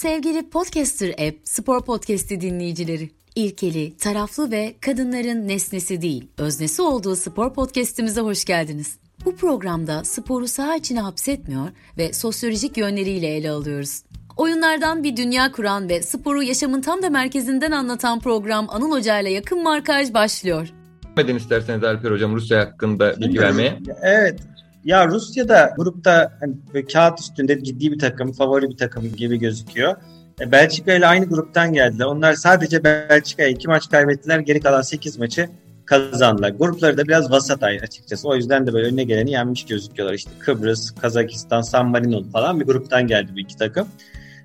Sevgili 0.00 0.50
Podcaster 0.50 1.08
App 1.08 1.38
Spor 1.44 1.84
Podcast'i 1.84 2.40
dinleyicileri. 2.40 3.10
İlkeli, 3.34 3.96
taraflı 3.96 4.50
ve 4.50 4.74
kadınların 4.80 5.48
nesnesi 5.48 6.02
değil, 6.02 6.28
öznesi 6.38 6.82
olduğu 6.82 7.16
spor 7.16 7.54
podcast'imize 7.54 8.20
hoş 8.20 8.44
geldiniz. 8.44 8.98
Bu 9.24 9.36
programda 9.36 10.04
sporu 10.04 10.48
saha 10.48 10.76
içine 10.76 11.00
hapsetmiyor 11.00 11.68
ve 11.98 12.12
sosyolojik 12.12 12.76
yönleriyle 12.76 13.26
ele 13.26 13.50
alıyoruz. 13.50 14.02
Oyunlardan 14.36 15.04
bir 15.04 15.16
dünya 15.16 15.52
kuran 15.52 15.88
ve 15.88 16.02
sporu 16.02 16.42
yaşamın 16.42 16.80
tam 16.80 17.02
da 17.02 17.10
merkezinden 17.10 17.70
anlatan 17.70 18.20
program 18.20 18.66
Anıl 18.70 18.90
Hoca 18.90 19.20
ile 19.20 19.30
yakın 19.30 19.62
markaj 19.62 20.14
başlıyor. 20.14 20.68
Neden 21.16 21.36
isterseniz 21.36 21.84
Alper 21.84 22.10
Hocam 22.10 22.34
Rusya 22.34 22.60
hakkında 22.60 23.16
bilgi 23.20 23.40
vermeye. 23.40 23.78
Evet. 24.02 24.40
Ya 24.84 25.08
Rusya'da 25.08 25.74
grupta 25.76 26.38
hani 26.40 26.86
kağıt 26.86 27.20
üstünde 27.20 27.64
ciddi 27.64 27.92
bir 27.92 27.98
takım, 27.98 28.32
favori 28.32 28.70
bir 28.70 28.76
takım 28.76 29.16
gibi 29.16 29.38
gözüküyor. 29.38 29.96
E, 30.40 30.52
Belçika 30.52 30.94
ile 30.94 31.06
aynı 31.06 31.24
gruptan 31.24 31.72
geldiler. 31.72 32.04
Onlar 32.04 32.34
sadece 32.34 32.84
Belçika'ya 32.84 33.48
iki 33.48 33.68
maç 33.68 33.90
kaybettiler. 33.90 34.38
Geri 34.38 34.60
kalan 34.60 34.82
8 34.82 35.18
maçı 35.18 35.48
kazandılar. 35.84 36.50
Grupları 36.50 36.96
da 36.96 37.08
biraz 37.08 37.30
vasat 37.30 37.62
açıkçası. 37.62 38.28
O 38.28 38.36
yüzden 38.36 38.66
de 38.66 38.72
böyle 38.72 38.86
önüne 38.86 39.04
geleni 39.04 39.30
yenmiş 39.30 39.66
gözüküyorlar. 39.66 40.14
İşte 40.14 40.30
Kıbrıs, 40.38 40.90
Kazakistan, 40.90 41.60
San 41.60 41.86
Marino 41.86 42.22
falan 42.32 42.60
bir 42.60 42.66
gruptan 42.66 43.06
geldi 43.06 43.30
bu 43.34 43.38
iki 43.38 43.56
takım. 43.56 43.88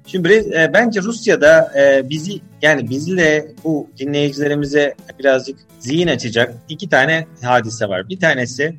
Şimdi 0.07 0.33
e, 0.33 0.71
bence 0.73 1.01
Rusya'da 1.01 1.71
e, 1.79 2.09
bizi 2.09 2.41
yani 2.61 2.89
bizle 2.89 3.47
bu 3.63 3.89
dinleyicilerimize 3.97 4.95
birazcık 5.19 5.59
zihin 5.79 6.07
açacak 6.07 6.53
iki 6.69 6.89
tane 6.89 7.27
hadise 7.41 7.89
var. 7.89 8.09
Bir 8.09 8.19
tanesi 8.19 8.75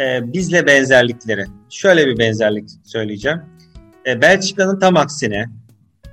e, 0.00 0.32
bizle 0.32 0.66
benzerlikleri. 0.66 1.44
Şöyle 1.70 2.06
bir 2.06 2.18
benzerlik 2.18 2.70
söyleyeceğim. 2.84 3.42
E, 4.06 4.22
Belçika'nın 4.22 4.78
tam 4.78 4.96
aksine 4.96 5.46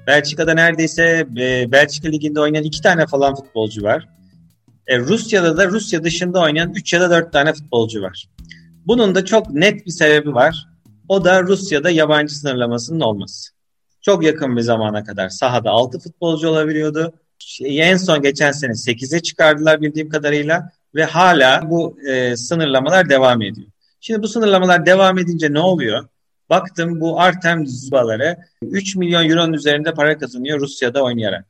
Belçika'da 0.09 0.53
neredeyse 0.53 1.27
e, 1.38 1.71
Belçika 1.71 2.09
Ligi'nde 2.09 2.39
oynayan 2.39 2.63
iki 2.63 2.81
tane 2.81 3.08
falan 3.08 3.36
futbolcu 3.36 3.83
var. 3.83 4.08
E, 4.88 4.99
Rusya'da 4.99 5.58
da 5.58 5.67
Rusya 5.67 6.03
dışında 6.03 6.41
oynayan 6.41 6.73
üç 6.73 6.94
ya 6.94 7.02
da 7.02 7.09
dört 7.09 7.33
tane 7.33 7.53
futbolcu 7.53 8.02
var. 8.02 8.30
Bunun 8.86 9.16
da 9.16 9.25
çok 9.25 9.52
net 9.52 9.86
bir 9.86 9.91
sebebi 9.91 10.33
var. 10.33 10.67
O 11.08 11.25
da 11.25 11.43
Rusya'da 11.43 11.89
yabancı 11.89 12.36
sınırlamasının 12.36 12.99
olması. 12.99 13.49
Çok 14.02 14.23
yakın 14.23 14.58
bir 14.58 14.61
zamana 14.61 15.03
kadar 15.03 15.30
sahada 15.30 15.69
6 15.71 15.99
futbolcu 15.99 16.49
olabiliyordu. 16.49 17.14
En 17.61 17.97
son 17.97 18.21
geçen 18.21 18.52
sene 18.52 18.71
8'e 18.71 19.19
çıkardılar 19.19 19.81
bildiğim 19.81 20.09
kadarıyla 20.09 20.69
ve 20.95 21.03
hala 21.03 21.69
bu 21.69 21.97
e, 22.07 22.37
sınırlamalar 22.37 23.09
devam 23.09 23.41
ediyor. 23.41 23.67
Şimdi 23.99 24.23
bu 24.23 24.27
sınırlamalar 24.27 24.85
devam 24.85 25.17
edince 25.17 25.53
ne 25.53 25.59
oluyor? 25.59 26.07
Baktım 26.49 27.01
bu 27.01 27.21
Artem 27.21 27.67
Zubaları 27.67 28.37
3 28.61 28.95
milyon 28.95 29.29
euronun 29.29 29.53
üzerinde 29.53 29.93
para 29.93 30.17
kazanıyor 30.17 30.59
Rusya'da 30.59 31.03
oynayarak. 31.03 31.45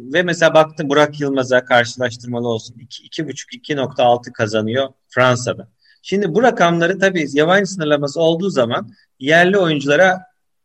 Ve 0.00 0.22
mesela 0.22 0.54
baktım 0.54 0.88
Burak 0.88 1.20
Yılmaz'a 1.20 1.64
karşılaştırmalı 1.64 2.48
olsun 2.48 2.74
2,5-2,6 2.74 4.32
kazanıyor 4.32 4.88
Fransa'da. 5.08 5.68
Şimdi 6.02 6.34
bu 6.34 6.42
rakamları 6.42 6.98
tabii 6.98 7.26
yabancı 7.32 7.70
sınırlaması 7.70 8.20
olduğu 8.20 8.50
zaman 8.50 8.92
yerli 9.18 9.58
oyunculara 9.58 10.22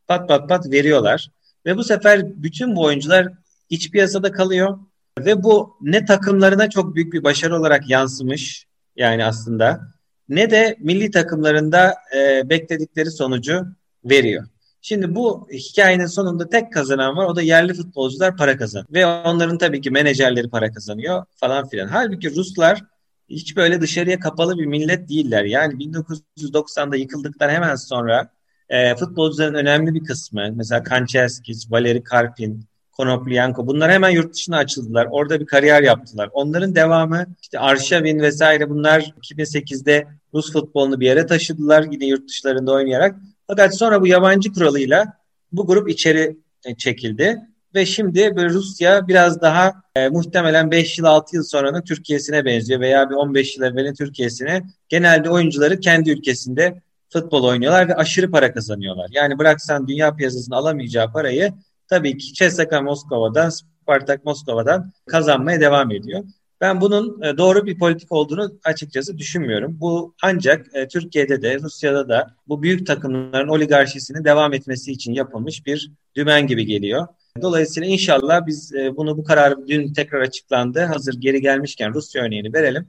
pat 0.07 0.27
pat 0.27 0.49
pat 0.49 0.71
veriyorlar. 0.71 1.31
Ve 1.65 1.77
bu 1.77 1.83
sefer 1.83 2.43
bütün 2.43 2.75
bu 2.75 2.83
oyuncular 2.83 3.27
iç 3.69 3.91
piyasada 3.91 4.31
kalıyor. 4.31 4.79
Ve 5.25 5.43
bu 5.43 5.77
ne 5.81 6.05
takımlarına 6.05 6.69
çok 6.69 6.95
büyük 6.95 7.13
bir 7.13 7.23
başarı 7.23 7.59
olarak 7.59 7.89
yansımış 7.89 8.65
yani 8.95 9.25
aslında 9.25 9.81
ne 10.29 10.51
de 10.51 10.77
milli 10.79 11.11
takımlarında 11.11 11.95
e, 12.15 12.49
bekledikleri 12.49 13.11
sonucu 13.11 13.65
veriyor. 14.05 14.45
Şimdi 14.81 15.15
bu 15.15 15.47
hikayenin 15.53 16.05
sonunda 16.05 16.49
tek 16.49 16.73
kazanan 16.73 17.17
var 17.17 17.25
o 17.25 17.35
da 17.35 17.41
yerli 17.41 17.73
futbolcular 17.73 18.37
para 18.37 18.57
kazan 18.57 18.85
ve 18.93 19.05
onların 19.05 19.57
tabii 19.57 19.81
ki 19.81 19.91
menajerleri 19.91 20.49
para 20.49 20.71
kazanıyor 20.71 21.25
falan 21.35 21.69
filan. 21.69 21.87
Halbuki 21.87 22.35
Ruslar 22.35 22.83
hiç 23.29 23.57
böyle 23.57 23.81
dışarıya 23.81 24.19
kapalı 24.19 24.57
bir 24.57 24.65
millet 24.65 25.09
değiller. 25.09 25.43
Yani 25.43 25.73
1990'da 25.73 26.95
yıkıldıktan 26.95 27.49
hemen 27.49 27.75
sonra 27.75 28.29
e, 28.69 28.95
futbolcuların 28.95 29.53
önemli 29.53 29.93
bir 29.93 30.03
kısmı 30.03 30.49
mesela 30.55 30.83
Kancheskis, 30.83 31.71
Valeri 31.71 32.03
Karpin, 32.03 32.68
Konoplyanko 32.99 33.67
bunlar 33.67 33.91
hemen 33.91 34.09
yurt 34.09 34.33
dışına 34.33 34.57
açıldılar. 34.57 35.07
Orada 35.11 35.39
bir 35.39 35.45
kariyer 35.45 35.83
yaptılar. 35.83 36.29
Onların 36.33 36.75
devamı 36.75 37.25
işte 37.41 37.59
Arşavin 37.59 38.19
vesaire 38.19 38.69
bunlar 38.69 39.13
2008'de 39.21 40.07
Rus 40.33 40.53
futbolunu 40.53 40.99
bir 40.99 41.05
yere 41.05 41.25
taşıdılar 41.25 41.85
yine 41.91 42.05
yurt 42.05 42.29
dışlarında 42.29 42.71
oynayarak. 42.71 43.15
Fakat 43.47 43.77
sonra 43.77 44.01
bu 44.01 44.07
yabancı 44.07 44.53
kuralıyla 44.53 45.13
bu 45.51 45.67
grup 45.67 45.89
içeri 45.89 46.37
e, 46.65 46.75
çekildi 46.75 47.37
ve 47.75 47.85
şimdi 47.85 48.35
böyle 48.35 48.49
Rusya 48.49 49.07
biraz 49.07 49.41
daha 49.41 49.73
e, 49.95 50.09
muhtemelen 50.09 50.71
5 50.71 50.99
yıl 50.99 51.05
6 51.05 51.35
yıl 51.35 51.43
sonranın 51.43 51.81
Türkiye'sine 51.81 52.45
benziyor 52.45 52.79
veya 52.79 53.09
bir 53.09 53.15
15 53.15 53.57
yıl 53.57 53.63
evvelin 53.63 53.93
Türkiye'sine. 53.93 54.63
Genelde 54.89 55.29
oyuncuları 55.29 55.79
kendi 55.79 56.11
ülkesinde 56.11 56.81
futbol 57.09 57.43
oynuyorlar 57.43 57.87
ve 57.87 57.95
aşırı 57.95 58.31
para 58.31 58.53
kazanıyorlar. 58.53 59.07
Yani 59.11 59.39
bıraksan 59.39 59.87
dünya 59.87 60.15
piyasasının 60.15 60.55
alamayacağı 60.55 61.11
parayı 61.11 61.53
tabii 61.89 62.17
ki 62.17 62.33
CSKA 62.33 62.81
Moskova'dan, 62.81 63.49
Spartak 63.49 64.25
Moskova'dan 64.25 64.91
kazanmaya 65.05 65.61
devam 65.61 65.91
ediyor. 65.91 66.23
Ben 66.61 66.81
bunun 66.81 67.21
e, 67.21 67.37
doğru 67.37 67.65
bir 67.65 67.77
politik 67.79 68.11
olduğunu 68.11 68.59
açıkçası 68.63 69.17
düşünmüyorum. 69.17 69.77
Bu 69.79 70.15
ancak 70.23 70.67
e, 70.73 70.87
Türkiye'de 70.87 71.41
de 71.41 71.59
Rusya'da 71.59 72.09
da 72.09 72.35
bu 72.47 72.61
büyük 72.61 72.87
takımların 72.87 73.47
oligarşisinin 73.47 74.23
devam 74.23 74.53
etmesi 74.53 74.91
için 74.91 75.13
yapılmış 75.13 75.65
bir 75.65 75.91
dümen 76.15 76.47
gibi 76.47 76.65
geliyor. 76.65 77.07
Dolayısıyla 77.41 77.89
inşallah 77.89 78.45
biz 78.45 78.75
e, 78.75 78.97
bunu 78.97 79.17
bu 79.17 79.23
karar 79.23 79.67
dün 79.67 79.93
tekrar 79.93 80.21
açıklandı. 80.21 80.79
Hazır 80.79 81.13
geri 81.13 81.41
gelmişken 81.41 81.93
Rusya 81.93 82.23
örneğini 82.23 82.53
verelim. 82.53 82.87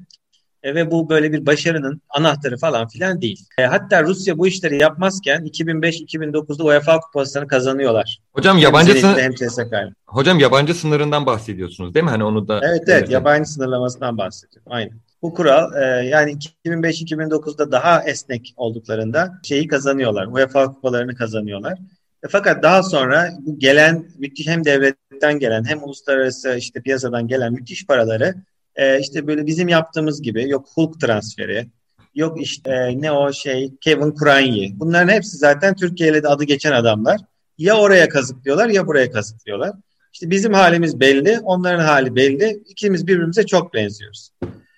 E, 0.63 0.75
ve 0.75 0.91
bu 0.91 1.09
böyle 1.09 1.33
bir 1.33 1.47
başarının 1.47 2.03
anahtarı 2.09 2.59
falan 2.59 2.89
filan 2.89 3.23
değil. 3.23 3.47
E, 3.59 3.65
hatta 3.65 4.03
Rusya 4.03 4.39
bu 4.39 4.47
işleri 4.47 4.83
yapmazken 4.83 5.45
2005-2009'da 5.45 6.65
UEFA 6.65 7.01
kupasını 7.01 7.47
kazanıyorlar. 7.47 8.19
Hocam 8.33 8.59
yabancı 8.59 9.01
sınır... 9.01 9.93
Hocam 10.07 10.39
yabancı 10.39 10.75
sınırından 10.75 11.27
bahsediyorsunuz 11.27 11.95
değil 11.95 12.05
mi? 12.05 12.11
Hani 12.11 12.25
onu 12.25 12.49
da 12.49 12.61
Evet 12.63 12.83
evet 12.87 13.11
yabancı 13.11 13.51
sınırlamasından 13.51 14.19
bahsediyorum. 14.19 14.73
Aynen. 14.73 15.01
Bu 15.23 15.35
kural 15.35 15.83
e, 15.83 16.07
yani 16.07 16.37
2005-2009'da 16.67 17.73
daha 17.73 18.03
esnek 18.05 18.55
olduklarında 18.57 19.33
şeyi 19.43 19.67
kazanıyorlar. 19.67 20.27
UEFA 20.27 20.67
kupalarını 20.67 21.15
kazanıyorlar. 21.15 21.79
E, 22.25 22.29
fakat 22.29 22.63
daha 22.63 22.83
sonra 22.83 23.29
bu 23.41 23.59
gelen 23.59 24.05
müthiş 24.19 24.47
hem 24.47 24.65
devletten 24.65 25.39
gelen 25.39 25.65
hem 25.65 25.83
uluslararası 25.83 26.55
işte 26.57 26.83
piyasadan 26.83 27.29
gelen 27.29 27.53
müthiş 27.53 27.87
paraları 27.87 28.35
e, 28.77 29.01
işte 29.01 29.27
böyle 29.27 29.47
bizim 29.47 29.69
yaptığımız 29.69 30.23
gibi 30.23 30.49
yok 30.49 30.69
Hulk 30.75 31.01
transferi, 31.01 31.67
yok 32.15 32.43
işte 32.43 32.71
e, 32.71 33.01
ne 33.01 33.13
o 33.13 33.33
şey 33.33 33.73
Kevin 33.81 34.11
Kuranye. 34.11 34.71
Bunların 34.75 35.13
hepsi 35.13 35.37
zaten 35.37 35.75
Türkiye 35.75 36.11
ile 36.11 36.23
de 36.23 36.29
adı 36.29 36.45
geçen 36.45 36.73
adamlar. 36.73 37.21
Ya 37.59 37.77
oraya 37.77 38.09
kazıklıyorlar 38.09 38.69
ya 38.69 38.87
buraya 38.87 39.11
kazıklıyorlar. 39.11 39.73
İşte 40.13 40.31
bizim 40.31 40.53
halimiz 40.53 41.01
belli, 41.01 41.41
onların 41.41 41.85
hali 41.85 42.15
belli. 42.15 42.63
İkimiz 42.69 43.07
birbirimize 43.07 43.47
çok 43.47 43.75
benziyoruz. 43.75 44.31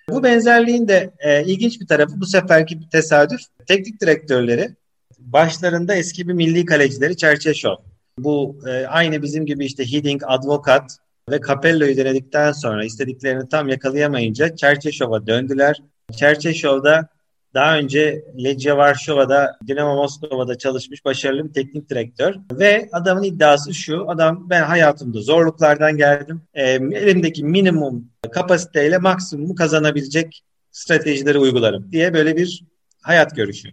Bu 0.09 0.23
benzerliğin 0.23 0.87
de 0.87 1.13
e, 1.19 1.43
ilginç 1.43 1.81
bir 1.81 1.87
tarafı 1.87 2.21
bu 2.21 2.25
seferki 2.25 2.79
bir 2.79 2.89
tesadüf. 2.89 3.41
Teknik 3.67 4.01
direktörleri 4.01 4.75
başlarında 5.19 5.95
eski 5.95 6.27
bir 6.27 6.33
milli 6.33 6.65
kalecileri 6.65 7.17
Çerçeşov. 7.17 7.75
Bu 8.17 8.59
e, 8.67 8.85
aynı 8.85 9.21
bizim 9.21 9.45
gibi 9.45 9.65
işte 9.65 9.85
Hiddink, 9.85 10.23
Advokat, 10.27 10.97
ve 11.29 11.39
Capello'yu 11.47 11.97
denedikten 11.97 12.51
sonra 12.51 12.85
istediklerini 12.85 13.49
tam 13.49 13.69
yakalayamayınca 13.69 14.55
Çerçeşov'a 14.55 15.27
döndüler. 15.27 15.81
Çerçeşov'da 16.15 17.09
daha 17.53 17.77
önce 17.77 18.25
Legia 18.43 18.77
Varşova'da, 18.77 19.57
Dinamo 19.67 19.95
Moskova'da 19.95 20.57
çalışmış 20.57 21.05
başarılı 21.05 21.45
bir 21.45 21.53
teknik 21.53 21.89
direktör. 21.89 22.35
Ve 22.51 22.89
adamın 22.91 23.23
iddiası 23.23 23.73
şu, 23.73 24.09
adam 24.09 24.49
ben 24.49 24.63
hayatımda 24.63 25.21
zorluklardan 25.21 25.97
geldim. 25.97 26.41
E, 26.53 26.63
elimdeki 26.71 27.43
minimum 27.43 28.11
kapasiteyle 28.31 28.97
maksimumu 28.97 29.55
kazanabilecek 29.55 30.43
stratejileri 30.71 31.37
uygularım 31.37 31.91
diye 31.91 32.13
böyle 32.13 32.37
bir 32.37 32.63
hayat 33.01 33.35
görüşü. 33.35 33.69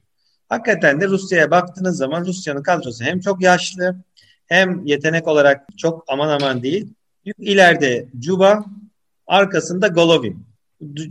Hakikaten 0.49 1.00
de 1.00 1.08
Rusya'ya 1.08 1.50
baktığınız 1.50 1.96
zaman 1.96 2.25
Rusya'nın 2.25 2.62
kadrosu 2.62 3.05
hem 3.05 3.20
çok 3.20 3.43
yaşlı 3.43 3.96
hem 4.46 4.87
yetenek 4.87 5.29
olarak 5.29 5.67
çok 5.76 6.05
aman 6.08 6.29
aman 6.29 6.62
değil 6.62 6.94
İleride 7.25 8.08
Cuba, 8.19 8.64
arkasında 9.26 9.88
Golovin. 9.88 10.46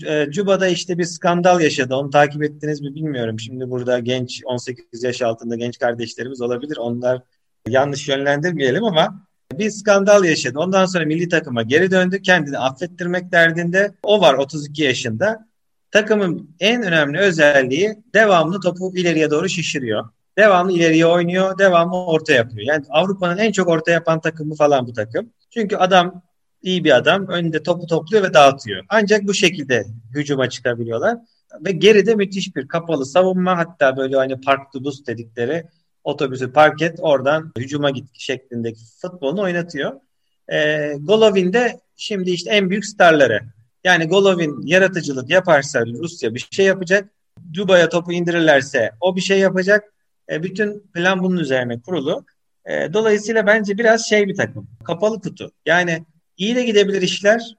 E, 0.08 0.32
Cuba'da 0.32 0.68
işte 0.68 0.98
bir 0.98 1.04
skandal 1.04 1.62
yaşadı. 1.62 1.96
Onu 1.96 2.10
takip 2.10 2.44
ettiniz 2.44 2.82
mi 2.82 2.96
bilmiyorum. 2.96 3.40
Şimdi 3.40 3.70
burada 3.70 4.00
genç 4.00 4.42
18 4.46 5.04
yaş 5.04 5.22
altında 5.22 5.56
genç 5.56 5.80
kardeşlerimiz 5.80 6.42
olabilir. 6.42 6.78
Onlar 6.78 7.22
yanlış 7.68 8.08
yönlendirmeyelim 8.10 8.84
ama 8.84 9.28
bir 9.54 9.70
skandal 9.70 10.26
yaşadı. 10.26 10.60
Ondan 10.60 10.86
sonra 10.86 11.06
milli 11.06 11.30
takıma 11.30 11.64
geri 11.64 11.92
döndü. 11.92 12.22
Kendini 12.22 12.58
affettirmek 12.58 13.32
derdinde. 13.32 13.92
O 14.04 14.22
var 14.22 14.34
32 14.34 14.84
yaşında. 14.84 15.50
Takımın 15.92 16.56
en 16.60 16.84
önemli 16.84 17.18
özelliği 17.18 18.04
devamlı 18.14 18.60
topu 18.62 18.94
ileriye 18.96 19.32
doğru 19.32 19.50
şişiriyor. 19.50 20.10
devamlı 20.38 20.72
ileriye 20.72 21.06
oynuyor, 21.06 21.58
devamlı 21.58 22.06
orta 22.06 22.34
yapıyor. 22.34 22.68
Yani 22.68 22.86
Avrupa'nın 22.90 23.38
en 23.38 23.52
çok 23.52 23.68
orta 23.68 23.92
yapan 23.92 24.22
takımı 24.22 24.56
falan 24.56 24.88
bu 24.88 24.94
takım. 24.94 25.30
Çünkü 25.50 25.76
adam 25.76 26.22
iyi 26.62 26.84
bir 26.84 26.98
adam. 26.98 27.28
Önünde 27.28 27.64
topu 27.64 27.88
topluyor 27.88 28.24
ve 28.24 28.34
dağıtıyor. 28.34 28.86
Ancak 28.90 29.24
bu 29.24 29.34
şekilde 29.34 29.86
hücuma 30.16 30.50
çıkabiliyorlar. 30.50 31.18
Ve 31.66 31.72
geride 31.72 32.16
müthiş 32.16 32.56
bir 32.56 32.68
kapalı 32.68 33.06
savunma 33.06 33.58
hatta 33.58 33.98
böyle 33.98 34.16
hani 34.18 34.42
park 34.42 34.74
bus 34.74 35.06
dedikleri 35.06 35.64
otobüsü 36.04 36.54
park 36.54 36.82
et 36.82 37.00
oradan 37.02 37.52
hücuma 37.58 37.90
git 37.90 38.10
şeklindeki 38.14 38.82
futbolunu 39.02 39.42
oynatıyor. 39.42 39.94
Ee, 40.52 40.94
Golovin 41.00 41.54
de 41.54 41.80
şimdi 41.96 42.32
işte 42.32 42.50
en 42.50 42.70
büyük 42.70 42.86
starları. 42.86 43.42
Yani 43.84 44.08
Golovin 44.08 44.62
yaratıcılık 44.62 45.30
yaparsa 45.30 45.86
Rusya 45.86 46.36
bir 46.36 46.48
şey 46.52 46.66
yapacak. 46.66 47.10
Dubai'ye 47.54 47.90
topu 47.90 48.12
indirirlerse 48.12 48.92
o 49.02 49.16
bir 49.16 49.22
şey 49.22 49.40
yapacak. 49.40 49.94
E, 50.32 50.44
bütün 50.44 50.80
plan 50.94 51.24
bunun 51.24 51.38
üzerine 51.38 51.82
kurulu. 51.82 52.26
E, 52.66 52.94
dolayısıyla 52.94 53.48
bence 53.48 53.78
biraz 53.78 54.10
şey 54.10 54.28
bir 54.28 54.36
takım. 54.36 54.68
Kapalı 54.84 55.22
kutu. 55.22 55.52
Yani 55.66 56.06
iyi 56.38 56.56
de 56.56 56.64
gidebilir 56.64 57.02
işler, 57.02 57.56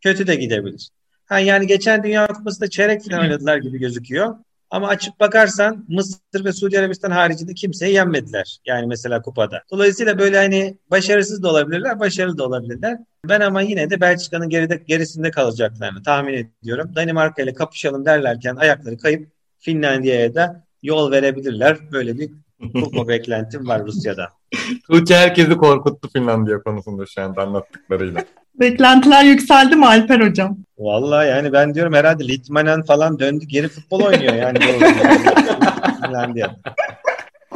kötü 0.00 0.26
de 0.26 0.34
gidebilir. 0.34 0.88
Ha, 1.24 1.38
yani 1.38 1.66
geçen 1.66 2.02
Dünya 2.02 2.26
Kupası'nda 2.26 2.70
çeyrek 2.70 3.02
final 3.02 3.20
oynadılar 3.20 3.56
gibi 3.56 3.78
gözüküyor. 3.78 4.36
Ama 4.70 4.88
açıp 4.88 5.20
bakarsan 5.20 5.84
Mısır 5.88 6.44
ve 6.44 6.52
Suudi 6.52 6.78
Arabistan 6.78 7.10
haricinde 7.10 7.54
kimseyi 7.54 7.94
yenmediler. 7.94 8.58
Yani 8.66 8.86
mesela 8.86 9.22
kupada. 9.22 9.62
Dolayısıyla 9.70 10.18
böyle 10.18 10.36
hani 10.36 10.78
başarısız 10.90 11.42
da 11.42 11.50
olabilirler, 11.50 12.00
başarılı 12.00 12.38
da 12.38 12.46
olabilirler. 12.46 12.98
Ben 13.28 13.40
ama 13.40 13.62
yine 13.62 13.90
de 13.90 14.00
Belçika'nın 14.00 14.48
geride, 14.48 14.82
gerisinde 14.86 15.30
kalacaklarını 15.30 16.02
tahmin 16.02 16.34
ediyorum. 16.34 16.92
Danimarka 16.96 17.42
ile 17.42 17.54
kapışalım 17.54 18.04
derlerken 18.04 18.56
ayakları 18.56 18.98
kayıp 18.98 19.32
Finlandiya'ya 19.58 20.34
da 20.34 20.64
yol 20.82 21.10
verebilirler. 21.10 21.92
Böyle 21.92 22.18
bir 22.18 22.30
kupa 22.70 23.08
beklentim 23.08 23.68
var 23.68 23.86
Rusya'da. 23.86 24.28
Tuğçe 24.90 25.16
herkesi 25.16 25.56
korkuttu 25.56 26.08
Finlandiya 26.12 26.62
konusunda 26.62 27.06
şu 27.06 27.22
anda 27.22 27.42
anlattıklarıyla. 27.42 28.24
Beklentiler 28.60 29.24
yükseldi 29.24 29.76
mi 29.76 29.86
Alper 29.86 30.20
Hocam? 30.20 30.58
Vallahi 30.78 31.28
yani 31.28 31.52
ben 31.52 31.74
diyorum 31.74 31.92
herhalde 31.92 32.28
Litmanen 32.28 32.82
falan 32.82 33.18
döndü 33.18 33.44
geri 33.46 33.68
futbol 33.68 34.00
oynuyor 34.00 34.34
yani. 34.34 34.58
Finlandiya. 36.04 36.56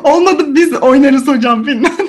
Olmadı 0.05 0.55
biz 0.55 0.83
oynarız 0.83 1.29
hocam 1.29 1.65
Finlandiya 1.65 2.07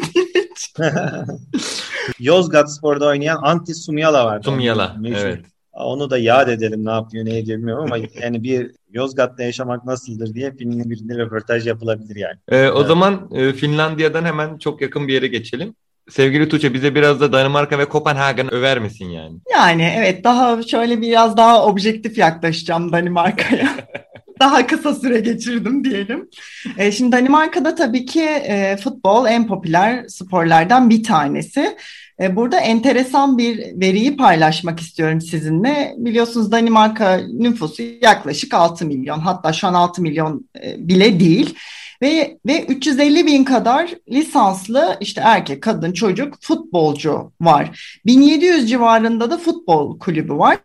Yozgat 2.19 2.73
Spor'da 2.73 3.05
oynayan 3.07 3.39
Antti 3.43 3.75
Sumyala 3.75 4.25
var. 4.25 4.41
Sumyala, 4.41 4.95
evet. 5.05 5.45
Onu 5.77 6.09
da 6.09 6.17
yad 6.17 6.47
edelim 6.47 6.85
ne 6.85 6.91
yapıyor 6.91 7.25
ne 7.25 7.37
ediyor 7.37 7.57
bilmiyorum 7.57 7.83
ama 7.83 7.97
yani 8.21 8.43
bir 8.43 8.71
Yozgat'ta 8.91 9.43
yaşamak 9.43 9.85
nasıldır 9.85 10.33
diye 10.33 10.51
filmli 10.51 10.89
bir 10.89 11.17
röportaj 11.17 11.67
yapılabilir 11.67 12.15
yani. 12.15 12.37
Ee, 12.49 12.69
o 12.69 12.77
evet. 12.77 12.87
zaman 12.87 13.29
e, 13.33 13.53
Finlandiya'dan 13.53 14.25
hemen 14.25 14.57
çok 14.57 14.81
yakın 14.81 15.07
bir 15.07 15.13
yere 15.13 15.27
geçelim. 15.27 15.75
Sevgili 16.09 16.49
Tuğçe 16.49 16.73
bize 16.73 16.95
biraz 16.95 17.21
da 17.21 17.33
Danimarka 17.33 17.79
ve 17.79 17.85
Kopenhagen 17.85 18.53
över 18.53 18.79
misin 18.79 19.09
yani? 19.09 19.37
Yani 19.51 19.93
evet 19.97 20.23
daha 20.23 20.63
şöyle 20.63 21.01
biraz 21.01 21.37
daha 21.37 21.65
objektif 21.65 22.17
yaklaşacağım 22.17 22.91
Danimarka'ya. 22.91 23.69
daha 24.39 24.67
kısa 24.67 24.95
süre 24.95 25.19
geçirdim 25.19 25.83
diyelim. 25.83 26.29
E, 26.77 26.91
şimdi 26.91 27.11
Danimarka'da 27.11 27.75
tabii 27.75 28.05
ki 28.05 28.23
e, 28.23 28.77
futbol 28.77 29.27
en 29.27 29.47
popüler 29.47 30.07
sporlardan 30.07 30.89
bir 30.89 31.03
tanesi. 31.03 31.77
E, 32.21 32.35
burada 32.35 32.59
enteresan 32.59 33.37
bir 33.37 33.57
veriyi 33.81 34.17
paylaşmak 34.17 34.79
istiyorum 34.79 35.21
sizinle. 35.21 35.93
Biliyorsunuz 35.97 36.51
Danimarka 36.51 37.21
nüfusu 37.33 37.83
yaklaşık 38.01 38.53
6 38.53 38.85
milyon 38.85 39.19
hatta 39.19 39.53
şu 39.53 39.67
an 39.67 39.73
6 39.73 40.01
milyon 40.01 40.49
e, 40.63 40.87
bile 40.87 41.19
değil. 41.19 41.55
Ve, 42.01 42.37
ve 42.45 42.65
350 42.65 43.25
bin 43.25 43.43
kadar 43.43 43.93
lisanslı 44.11 44.97
işte 45.01 45.21
erkek, 45.23 45.63
kadın, 45.63 45.93
çocuk 45.93 46.33
futbolcu 46.41 47.31
var. 47.41 47.99
1700 48.05 48.69
civarında 48.69 49.31
da 49.31 49.37
futbol 49.37 49.99
kulübü 49.99 50.33
var. 50.33 50.57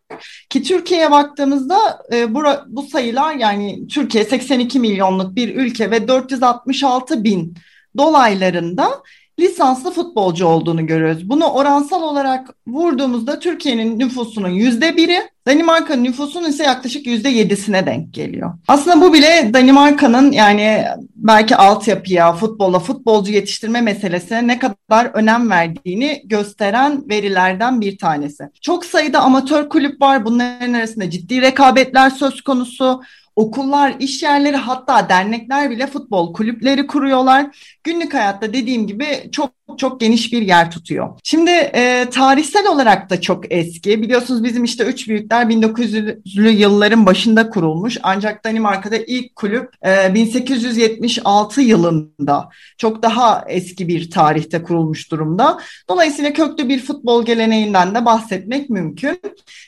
Ki 0.51 0.63
Türkiye'ye 0.63 1.11
baktığımızda 1.11 2.03
e, 2.13 2.35
bu, 2.35 2.43
bu 2.67 2.83
sayılar 2.83 3.35
yani 3.35 3.87
Türkiye 3.89 4.25
82 4.25 4.81
milyonluk 4.81 5.37
bir 5.37 5.55
ülke 5.55 5.91
ve 5.91 6.09
466 6.09 7.25
bin 7.25 7.57
dolaylarında 7.97 9.03
lisanslı 9.41 9.91
futbolcu 9.91 10.47
olduğunu 10.47 10.87
görüyoruz. 10.87 11.29
Bunu 11.29 11.47
oransal 11.47 12.03
olarak 12.03 12.55
vurduğumuzda 12.67 13.39
Türkiye'nin 13.39 13.99
nüfusunun 13.99 14.49
yüzde 14.49 14.97
biri, 14.97 15.19
Danimarka'nın 15.47 16.05
nüfusunun 16.05 16.49
ise 16.49 16.65
yaklaşık 16.65 17.07
yüzde 17.07 17.29
yedisine 17.29 17.87
denk 17.87 18.15
geliyor. 18.15 18.55
Aslında 18.69 19.01
bu 19.01 19.13
bile 19.13 19.51
Danimarka'nın 19.55 20.33
yani 20.33 20.85
belki 21.15 21.57
altyapıya, 21.57 22.33
futbola, 22.33 22.79
futbolcu 22.79 23.33
yetiştirme 23.33 23.81
meselesine 23.81 24.47
ne 24.47 24.59
kadar 24.59 25.07
önem 25.15 25.51
verdiğini 25.51 26.23
gösteren 26.25 27.09
verilerden 27.09 27.81
bir 27.81 27.99
tanesi. 27.99 28.45
Çok 28.61 28.85
sayıda 28.85 29.21
amatör 29.21 29.69
kulüp 29.69 30.01
var. 30.01 30.25
Bunların 30.25 30.73
arasında 30.73 31.11
ciddi 31.11 31.43
rekabetler 31.43 32.11
söz 32.11 32.41
konusu 32.41 33.03
okullar, 33.37 33.95
iş 33.99 34.23
yerleri 34.23 34.57
hatta 34.57 35.09
dernekler 35.09 35.71
bile 35.71 35.87
futbol 35.87 36.35
kulüpleri 36.35 36.87
kuruyorlar. 36.87 37.57
Günlük 37.85 38.15
hayatta 38.15 38.53
dediğim 38.53 38.87
gibi 38.87 39.07
çok 39.33 39.51
çok 39.77 40.01
geniş 40.01 40.33
bir 40.33 40.43
yer 40.43 40.71
tutuyor. 40.71 41.21
Şimdi 41.25 41.51
e, 41.51 42.07
tarihsel 42.11 42.67
olarak 42.67 43.11
da 43.11 43.21
çok 43.21 43.53
eski. 43.53 44.03
Biliyorsunuz 44.03 44.45
bizim 44.45 44.65
işte 44.65 44.85
üç 44.85 45.09
büyükler 45.09 45.47
1900'lü 45.47 46.49
yılların 46.49 47.07
başında 47.07 47.51
kurulmuş. 47.51 47.99
Ancak 48.03 48.45
Danimarka'da 48.45 48.97
ilk 48.97 49.37
kulüp 49.37 49.87
e, 49.87 50.15
1876 50.15 51.61
yılında 51.61 52.49
çok 52.79 53.03
daha 53.03 53.45
eski 53.49 53.89
bir 53.89 54.11
tarihte 54.11 54.63
kurulmuş 54.63 55.11
durumda. 55.11 55.59
Dolayısıyla 55.89 56.33
köklü 56.33 56.69
bir 56.69 56.81
futbol 56.81 57.25
geleneğinden 57.25 57.95
de 57.95 58.05
bahsetmek 58.05 58.71
mümkün. 58.71 59.21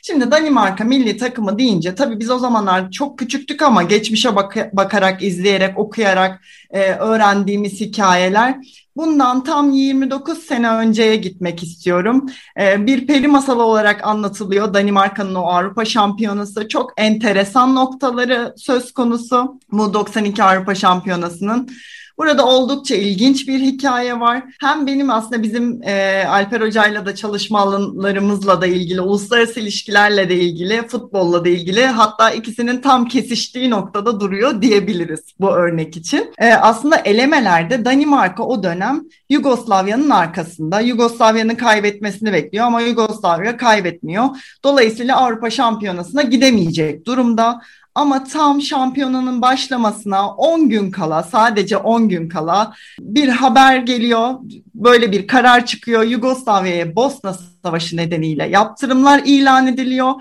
Şimdi 0.03 0.31
Danimarka 0.31 0.83
milli 0.83 1.17
takımı 1.17 1.59
deyince 1.59 1.95
tabii 1.95 2.19
biz 2.19 2.29
o 2.29 2.39
zamanlar 2.39 2.91
çok 2.91 3.19
küçüktük 3.19 3.54
ama 3.61 3.83
geçmişe 3.83 4.35
bak 4.35 4.69
bakarak, 4.73 5.23
izleyerek, 5.23 5.77
okuyarak 5.77 6.41
e, 6.71 6.79
öğrendiğimiz 6.91 7.81
hikayeler 7.81 8.55
Bundan 8.95 9.43
tam 9.43 9.71
29 9.71 10.37
sene 10.37 10.69
önceye 10.69 11.15
gitmek 11.15 11.63
istiyorum. 11.63 12.25
Ee, 12.59 12.85
bir 12.85 13.07
peri 13.07 13.27
masalı 13.27 13.63
olarak 13.63 14.07
anlatılıyor 14.07 14.73
Danimarka'nın 14.73 15.35
o 15.35 15.45
Avrupa 15.45 15.85
Şampiyonası. 15.85 16.67
Çok 16.67 16.93
enteresan 16.97 17.75
noktaları 17.75 18.53
söz 18.57 18.93
konusu 18.93 19.59
bu 19.71 19.93
92 19.93 20.43
Avrupa 20.43 20.75
Şampiyonası'nın. 20.75 21.69
Burada 22.17 22.45
oldukça 22.45 22.95
ilginç 22.95 23.47
bir 23.47 23.59
hikaye 23.59 24.19
var. 24.19 24.43
Hem 24.61 24.87
benim 24.87 25.09
aslında 25.09 25.43
bizim 25.43 25.83
e, 25.83 26.25
Alper 26.27 26.61
Hoca'yla 26.61 27.05
da 27.05 27.15
çalışma 27.15 27.59
alanlarımızla 27.59 28.61
da 28.61 28.67
ilgili, 28.67 29.01
uluslararası 29.01 29.59
ilişkilerle 29.59 30.29
de 30.29 30.35
ilgili, 30.35 30.87
futbolla 30.87 31.45
da 31.45 31.49
ilgili 31.49 31.85
hatta 31.85 32.31
ikisinin 32.31 32.81
tam 32.81 33.07
kesiştiği 33.07 33.69
noktada 33.69 34.19
duruyor 34.19 34.61
diyebiliriz 34.61 35.19
bu 35.39 35.49
örnek 35.49 35.97
için. 35.97 36.33
E, 36.37 36.53
aslında 36.53 36.95
elemelerde 36.95 37.85
Danimarka 37.85 38.43
o 38.43 38.63
dönem 38.63 38.84
Yugoslavya'nın 39.29 40.09
arkasında. 40.09 40.79
Yugoslavya'nın 40.79 41.55
kaybetmesini 41.55 42.33
bekliyor 42.33 42.65
ama 42.65 42.81
Yugoslavya 42.81 43.57
kaybetmiyor. 43.57 44.25
Dolayısıyla 44.63 45.17
Avrupa 45.17 45.49
Şampiyonası'na 45.49 46.21
gidemeyecek 46.21 47.05
durumda. 47.05 47.61
Ama 47.95 48.23
tam 48.23 48.61
şampiyonanın 48.61 49.41
başlamasına 49.41 50.29
10 50.29 50.69
gün 50.69 50.91
kala, 50.91 51.23
sadece 51.23 51.77
10 51.77 52.09
gün 52.09 52.29
kala 52.29 52.73
bir 52.99 53.27
haber 53.27 53.77
geliyor. 53.77 54.35
Böyle 54.75 55.11
bir 55.11 55.27
karar 55.27 55.65
çıkıyor. 55.65 56.03
Yugoslavya'ya 56.03 56.95
Bosna 56.95 57.35
Savaşı 57.63 57.97
nedeniyle 57.97 58.47
yaptırımlar 58.47 59.21
ilan 59.25 59.67
ediliyor. 59.67 60.13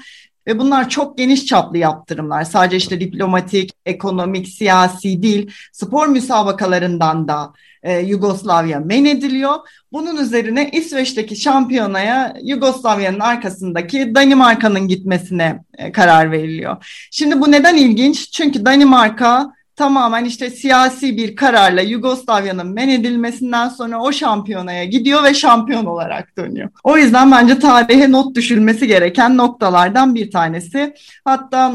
Ve 0.46 0.58
bunlar 0.58 0.88
çok 0.88 1.18
geniş 1.18 1.46
çaplı 1.46 1.78
yaptırımlar. 1.78 2.44
Sadece 2.44 2.76
işte 2.76 3.00
diplomatik, 3.00 3.70
ekonomik, 3.86 4.48
siyasi 4.48 5.22
değil, 5.22 5.50
spor 5.72 6.06
müsabakalarından 6.06 7.28
da 7.28 7.52
e, 7.82 7.98
Yugoslavya 7.98 8.80
men 8.80 9.04
ediliyor. 9.04 9.54
Bunun 9.92 10.16
üzerine 10.16 10.70
İsveç'teki 10.70 11.36
şampiyonaya 11.36 12.36
Yugoslavya'nın 12.42 13.20
arkasındaki 13.20 14.14
Danimarka'nın 14.14 14.88
gitmesine 14.88 15.64
e, 15.78 15.92
karar 15.92 16.32
veriliyor. 16.32 17.06
Şimdi 17.10 17.40
bu 17.40 17.52
neden 17.52 17.76
ilginç? 17.76 18.30
Çünkü 18.32 18.64
Danimarka 18.64 19.53
tamamen 19.76 20.24
işte 20.24 20.50
siyasi 20.50 21.16
bir 21.16 21.36
kararla 21.36 21.80
Yugoslavya'nın 21.80 22.66
men 22.66 22.88
edilmesinden 22.88 23.68
sonra 23.68 24.00
o 24.00 24.12
şampiyonaya 24.12 24.84
gidiyor 24.84 25.24
ve 25.24 25.34
şampiyon 25.34 25.84
olarak 25.84 26.36
dönüyor. 26.38 26.70
O 26.84 26.96
yüzden 26.96 27.32
bence 27.32 27.58
tarihe 27.58 28.12
not 28.12 28.36
düşülmesi 28.36 28.86
gereken 28.86 29.36
noktalardan 29.36 30.14
bir 30.14 30.30
tanesi. 30.30 30.94
Hatta 31.24 31.72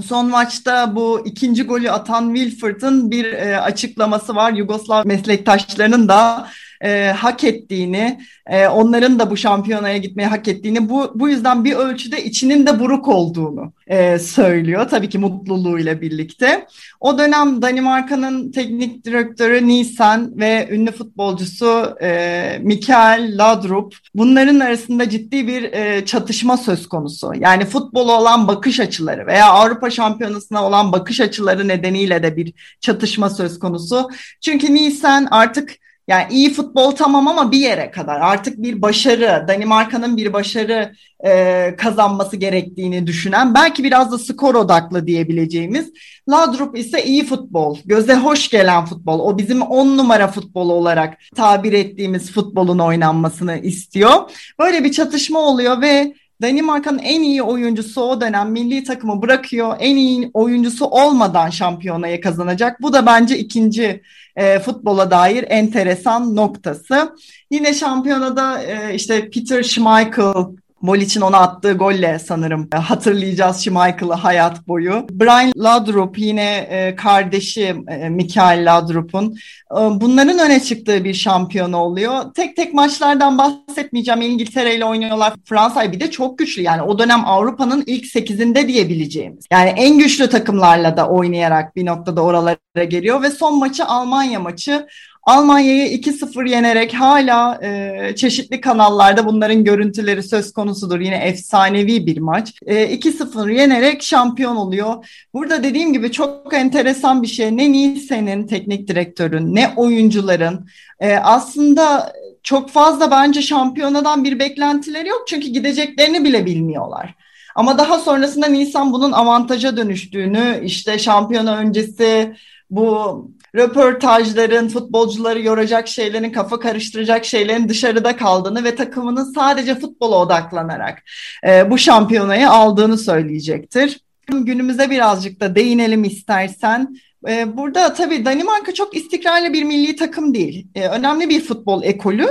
Son 0.00 0.30
maçta 0.30 0.96
bu 0.96 1.22
ikinci 1.24 1.62
golü 1.62 1.90
atan 1.90 2.34
Wilford'ın 2.34 3.10
bir 3.10 3.32
e, 3.32 3.60
açıklaması 3.60 4.34
var. 4.34 4.52
Yugoslav 4.52 5.06
meslektaşlarının 5.06 6.08
da 6.08 6.48
e, 6.80 7.12
hak 7.16 7.44
ettiğini, 7.44 8.20
e, 8.46 8.66
onların 8.66 9.18
da 9.18 9.30
bu 9.30 9.36
şampiyonaya 9.36 9.96
gitmeyi 9.96 10.28
hak 10.28 10.48
ettiğini, 10.48 10.88
bu, 10.88 11.12
bu 11.14 11.28
yüzden 11.28 11.64
bir 11.64 11.74
ölçüde 11.74 12.24
içinin 12.24 12.66
de 12.66 12.80
buruk 12.80 13.08
olduğunu 13.08 13.72
e, 13.86 14.18
söylüyor. 14.18 14.88
Tabii 14.88 15.08
ki 15.08 15.18
mutluluğuyla 15.18 16.00
birlikte. 16.00 16.66
O 17.00 17.18
dönem 17.18 17.62
Danimarka'nın 17.62 18.52
teknik 18.52 19.04
direktörü 19.04 19.66
Nielsen 19.66 20.38
ve 20.38 20.68
ünlü 20.70 20.92
futbolcusu 20.92 21.96
e, 22.02 22.58
Mikael 22.62 23.34
Laudrup 23.38 23.96
bunların 24.14 24.60
arasında 24.60 25.10
ciddi 25.10 25.46
bir 25.46 25.62
e, 25.62 26.04
çatışma 26.04 26.56
söz 26.56 26.88
konusu. 26.88 27.32
Yani 27.36 27.64
futbolu 27.64 28.12
olan 28.12 28.48
bakış 28.48 28.80
açıları 28.80 29.26
veya 29.26 29.50
Avrupa 29.50 29.90
Şampiyonası'na 29.90 30.66
olan 30.66 30.92
bakış 30.92 31.20
açıları 31.20 31.68
nedeniyle 31.68 32.22
de 32.22 32.36
bir 32.36 32.52
çatışma 32.80 33.30
söz 33.30 33.58
konusu. 33.58 34.10
Çünkü 34.40 34.74
Nielsen 34.74 35.28
artık 35.30 35.76
yani 36.08 36.26
iyi 36.30 36.52
futbol 36.52 36.90
tamam 36.90 37.28
ama 37.28 37.52
bir 37.52 37.58
yere 37.58 37.90
kadar 37.90 38.20
artık 38.20 38.62
bir 38.62 38.82
başarı, 38.82 39.44
Danimarka'nın 39.48 40.16
bir 40.16 40.32
başarı 40.32 40.92
e, 41.24 41.74
kazanması 41.78 42.36
gerektiğini 42.36 43.06
düşünen, 43.06 43.54
belki 43.54 43.84
biraz 43.84 44.12
da 44.12 44.18
skor 44.18 44.54
odaklı 44.54 45.06
diyebileceğimiz. 45.06 45.92
Ladrup 46.30 46.78
ise 46.78 47.04
iyi 47.04 47.24
futbol, 47.24 47.78
göze 47.84 48.14
hoş 48.14 48.48
gelen 48.48 48.84
futbol, 48.84 49.18
o 49.20 49.38
bizim 49.38 49.62
on 49.62 49.98
numara 49.98 50.28
futbolu 50.28 50.72
olarak 50.72 51.18
tabir 51.36 51.72
ettiğimiz 51.72 52.32
futbolun 52.32 52.78
oynanmasını 52.78 53.58
istiyor. 53.58 54.12
Böyle 54.58 54.84
bir 54.84 54.92
çatışma 54.92 55.38
oluyor 55.38 55.80
ve 55.82 56.14
Danimarka'nın 56.42 56.98
en 56.98 57.22
iyi 57.22 57.42
oyuncusu 57.42 58.02
o 58.02 58.20
dönem 58.20 58.50
milli 58.50 58.84
takımı 58.84 59.22
bırakıyor. 59.22 59.76
En 59.80 59.96
iyi 59.96 60.30
oyuncusu 60.34 60.84
olmadan 60.86 61.50
şampiyonayı 61.50 62.20
kazanacak. 62.20 62.82
Bu 62.82 62.92
da 62.92 63.06
bence 63.06 63.38
ikinci 63.38 64.02
e, 64.36 64.58
futbola 64.58 65.10
dair 65.10 65.44
enteresan 65.48 66.36
noktası. 66.36 67.14
Yine 67.50 67.74
şampiyonada 67.74 68.62
e, 68.62 68.94
işte 68.94 69.30
Peter 69.30 69.62
Schmeichel 69.62 70.34
Molic'in 70.82 71.20
ona 71.20 71.38
attığı 71.38 71.72
golle 71.72 72.18
sanırım 72.18 72.68
hatırlayacağız 72.74 73.64
Schmeichel'ı 73.64 74.12
hayat 74.12 74.68
boyu. 74.68 75.06
Brian 75.10 75.52
Laudrup 75.56 76.18
yine 76.18 76.56
e, 76.56 76.94
kardeşi 76.94 77.76
e, 77.88 78.08
Mikael 78.08 78.74
Laudrup'un 78.74 79.36
e, 79.72 79.76
bunların 79.76 80.38
öne 80.38 80.60
çıktığı 80.60 81.04
bir 81.04 81.14
şampiyon 81.14 81.72
oluyor. 81.72 82.34
Tek 82.34 82.56
tek 82.56 82.74
maçlardan 82.74 83.38
bahsetmeyeceğim. 83.38 84.20
İngiltere 84.20 84.74
ile 84.74 84.84
oynuyorlar. 84.84 85.34
Fransa 85.44 85.92
bir 85.92 86.00
de 86.00 86.10
çok 86.10 86.38
güçlü. 86.38 86.62
Yani 86.62 86.82
o 86.82 86.98
dönem 86.98 87.24
Avrupa'nın 87.24 87.84
ilk 87.86 88.06
sekizinde 88.06 88.68
diyebileceğimiz. 88.68 89.46
Yani 89.52 89.70
en 89.70 89.98
güçlü 89.98 90.28
takımlarla 90.28 90.96
da 90.96 91.08
oynayarak 91.08 91.76
bir 91.76 91.86
noktada 91.86 92.22
oralara 92.22 92.84
geliyor 92.88 93.22
ve 93.22 93.30
son 93.30 93.58
maçı 93.58 93.84
Almanya 93.84 94.40
maçı. 94.40 94.86
Almanya'yı 95.22 95.98
2-0 95.98 96.50
yenerek 96.50 96.94
hala 96.94 97.60
e, 97.62 98.16
çeşitli 98.16 98.60
kanallarda 98.60 99.26
bunların 99.26 99.64
görüntüleri 99.64 100.22
söz 100.22 100.52
konusudur. 100.52 101.00
Yine 101.00 101.16
efsanevi 101.16 102.06
bir 102.06 102.18
maç. 102.18 102.54
E, 102.66 102.94
2-0 102.96 103.52
yenerek 103.52 104.02
şampiyon 104.02 104.56
oluyor. 104.56 105.06
Burada 105.34 105.62
dediğim 105.62 105.92
gibi 105.92 106.12
çok 106.12 106.54
enteresan 106.54 107.22
bir 107.22 107.28
şey. 107.28 107.56
Ne 107.56 107.72
Nielsen'in 107.72 108.46
teknik 108.46 108.88
direktörün 108.88 109.54
ne 109.54 109.72
oyuncuların 109.76 110.68
e, 111.00 111.16
aslında 111.16 112.12
çok 112.42 112.70
fazla 112.70 113.10
bence 113.10 113.42
şampiyonadan 113.42 114.24
bir 114.24 114.38
beklentileri 114.38 115.08
yok. 115.08 115.24
Çünkü 115.28 115.48
gideceklerini 115.48 116.24
bile 116.24 116.46
bilmiyorlar. 116.46 117.14
Ama 117.54 117.78
daha 117.78 117.98
sonrasında 117.98 118.46
Nisan 118.46 118.92
bunun 118.92 119.12
avantaja 119.12 119.76
dönüştüğünü 119.76 120.60
işte 120.64 120.98
şampiyona 120.98 121.56
öncesi 121.56 122.34
bu 122.70 123.30
röportajların, 123.54 124.68
futbolcuları 124.68 125.42
yoracak 125.42 125.88
şeylerin, 125.88 126.32
kafa 126.32 126.60
karıştıracak 126.60 127.24
şeylerin 127.24 127.68
dışarıda 127.68 128.16
kaldığını 128.16 128.64
ve 128.64 128.74
takımının 128.74 129.32
sadece 129.32 129.74
futbola 129.74 130.18
odaklanarak 130.18 131.02
e, 131.46 131.70
bu 131.70 131.78
şampiyonayı 131.78 132.50
aldığını 132.50 132.98
söyleyecektir. 132.98 134.00
Günümüze 134.26 134.90
birazcık 134.90 135.40
da 135.40 135.54
değinelim 135.54 136.04
istersen. 136.04 136.96
E, 137.28 137.56
burada 137.56 137.94
tabii 137.94 138.24
Danimarka 138.24 138.74
çok 138.74 138.96
istikrarlı 138.96 139.52
bir 139.52 139.62
milli 139.62 139.96
takım 139.96 140.34
değil. 140.34 140.66
E, 140.74 140.88
önemli 140.88 141.28
bir 141.28 141.40
futbol 141.40 141.82
ekolü. 141.82 142.28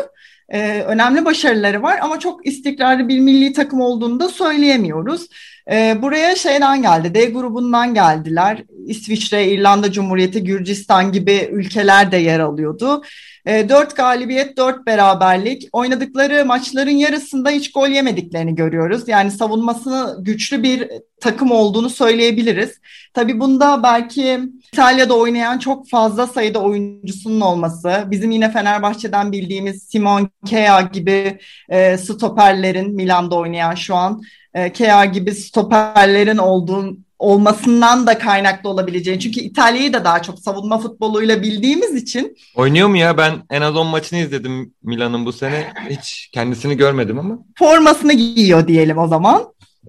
Ee, 0.49 0.81
önemli 0.81 1.25
başarıları 1.25 1.83
var 1.83 1.99
ama 2.01 2.19
çok 2.19 2.47
istikrarlı 2.47 3.07
bir 3.07 3.19
milli 3.19 3.53
takım 3.53 3.81
olduğunu 3.81 4.19
da 4.19 4.29
söyleyemiyoruz. 4.29 5.27
Ee, 5.71 5.97
buraya 6.01 6.35
şeyden 6.35 6.81
geldi, 6.81 7.13
D 7.13 7.25
grubundan 7.25 7.93
geldiler. 7.93 8.63
İsviçre, 8.87 9.47
İrlanda 9.47 9.91
Cumhuriyeti, 9.91 10.43
Gürcistan 10.43 11.11
gibi 11.11 11.49
ülkeler 11.51 12.11
de 12.11 12.17
yer 12.17 12.39
alıyordu. 12.39 13.01
E, 13.47 13.69
4 13.69 13.95
galibiyet, 13.95 14.57
4 14.57 14.87
beraberlik. 14.87 15.69
Oynadıkları 15.71 16.45
maçların 16.45 16.91
yarısında 16.91 17.49
hiç 17.49 17.71
gol 17.71 17.87
yemediklerini 17.87 18.55
görüyoruz. 18.55 19.07
Yani 19.07 19.31
savunması 19.31 20.17
güçlü 20.19 20.63
bir 20.63 20.89
takım 21.21 21.51
olduğunu 21.51 21.89
söyleyebiliriz. 21.89 22.79
Tabii 23.13 23.39
bunda 23.39 23.83
belki 23.83 24.39
İtalya'da 24.73 25.17
oynayan 25.17 25.57
çok 25.57 25.89
fazla 25.89 26.27
sayıda 26.27 26.59
oyuncusunun 26.59 27.41
olması, 27.41 28.03
bizim 28.05 28.31
yine 28.31 28.51
Fenerbahçe'den 28.51 29.31
bildiğimiz 29.31 29.83
Simon 29.83 30.29
Kea 30.45 30.81
gibi 30.81 31.39
e, 31.69 31.97
stoperlerin 31.97 32.95
Milan'da 32.95 33.35
oynayan 33.35 33.75
şu 33.75 33.95
an 33.95 34.21
e, 34.53 34.73
Kea 34.73 35.05
gibi 35.05 35.31
stoperlerin 35.31 36.37
olduğu 36.37 36.97
olmasından 37.19 38.07
da 38.07 38.17
kaynaklı 38.17 38.69
olabileceğini. 38.69 39.19
Çünkü 39.19 39.39
İtalya'yı 39.39 39.93
da 39.93 40.05
daha 40.05 40.21
çok 40.21 40.39
savunma 40.39 40.77
futboluyla 40.77 41.41
bildiğimiz 41.41 41.95
için. 41.95 42.37
Oynuyor 42.55 42.87
mu 42.87 42.97
ya? 42.97 43.17
Ben 43.17 43.33
en 43.49 43.61
az 43.61 43.75
10 43.75 43.87
maçını 43.87 44.19
izledim 44.19 44.73
Milan'ın 44.83 45.25
bu 45.25 45.33
sene. 45.33 45.73
Hiç 45.89 46.29
kendisini 46.33 46.77
görmedim 46.77 47.19
ama. 47.19 47.39
Formasını 47.59 48.13
giyiyor 48.13 48.67
diyelim 48.67 48.97
o 48.97 49.07
zaman. 49.07 49.43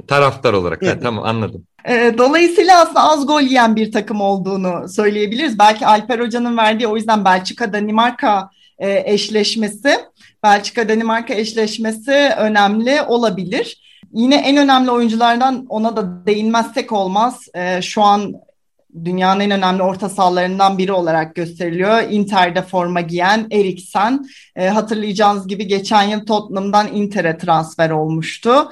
Taraftar 0.08 0.52
olarak. 0.52 0.82
Evet. 0.82 1.02
tamam 1.02 1.24
anladım. 1.24 1.66
Ee, 1.88 2.14
dolayısıyla 2.18 2.80
aslında 2.80 3.00
az 3.00 3.26
gol 3.26 3.40
yiyen 3.40 3.76
bir 3.76 3.92
takım 3.92 4.20
olduğunu 4.20 4.88
söyleyebiliriz. 4.88 5.58
Belki 5.58 5.86
Alper 5.86 6.18
Hoca'nın 6.18 6.56
verdiği 6.56 6.86
o 6.86 6.96
yüzden 6.96 7.24
Belçika-Danimarka 7.24 8.50
e, 8.78 9.02
eşleşmesi, 9.12 9.96
Belçika-Danimarka 10.42 11.34
eşleşmesi 11.34 12.30
önemli 12.38 13.02
olabilir. 13.02 13.80
Yine 14.12 14.36
en 14.36 14.56
önemli 14.56 14.90
oyunculardan 14.90 15.66
ona 15.68 15.96
da 15.96 16.26
değinmezsek 16.26 16.92
olmaz. 16.92 17.48
E, 17.54 17.82
şu 17.82 18.02
an 18.02 18.32
dünyanın 19.04 19.40
en 19.40 19.50
önemli 19.50 19.82
orta 19.82 20.08
sahalarından 20.08 20.78
biri 20.78 20.92
olarak 20.92 21.34
gösteriliyor. 21.34 22.02
Inter'de 22.10 22.62
forma 22.62 23.00
giyen 23.00 23.46
Eriksen. 23.50 24.26
E, 24.56 24.68
hatırlayacağınız 24.68 25.48
gibi 25.48 25.66
geçen 25.66 26.02
yıl 26.02 26.26
Tottenham'dan 26.26 26.94
Inter'e 26.94 27.38
transfer 27.38 27.90
olmuştu. 27.90 28.70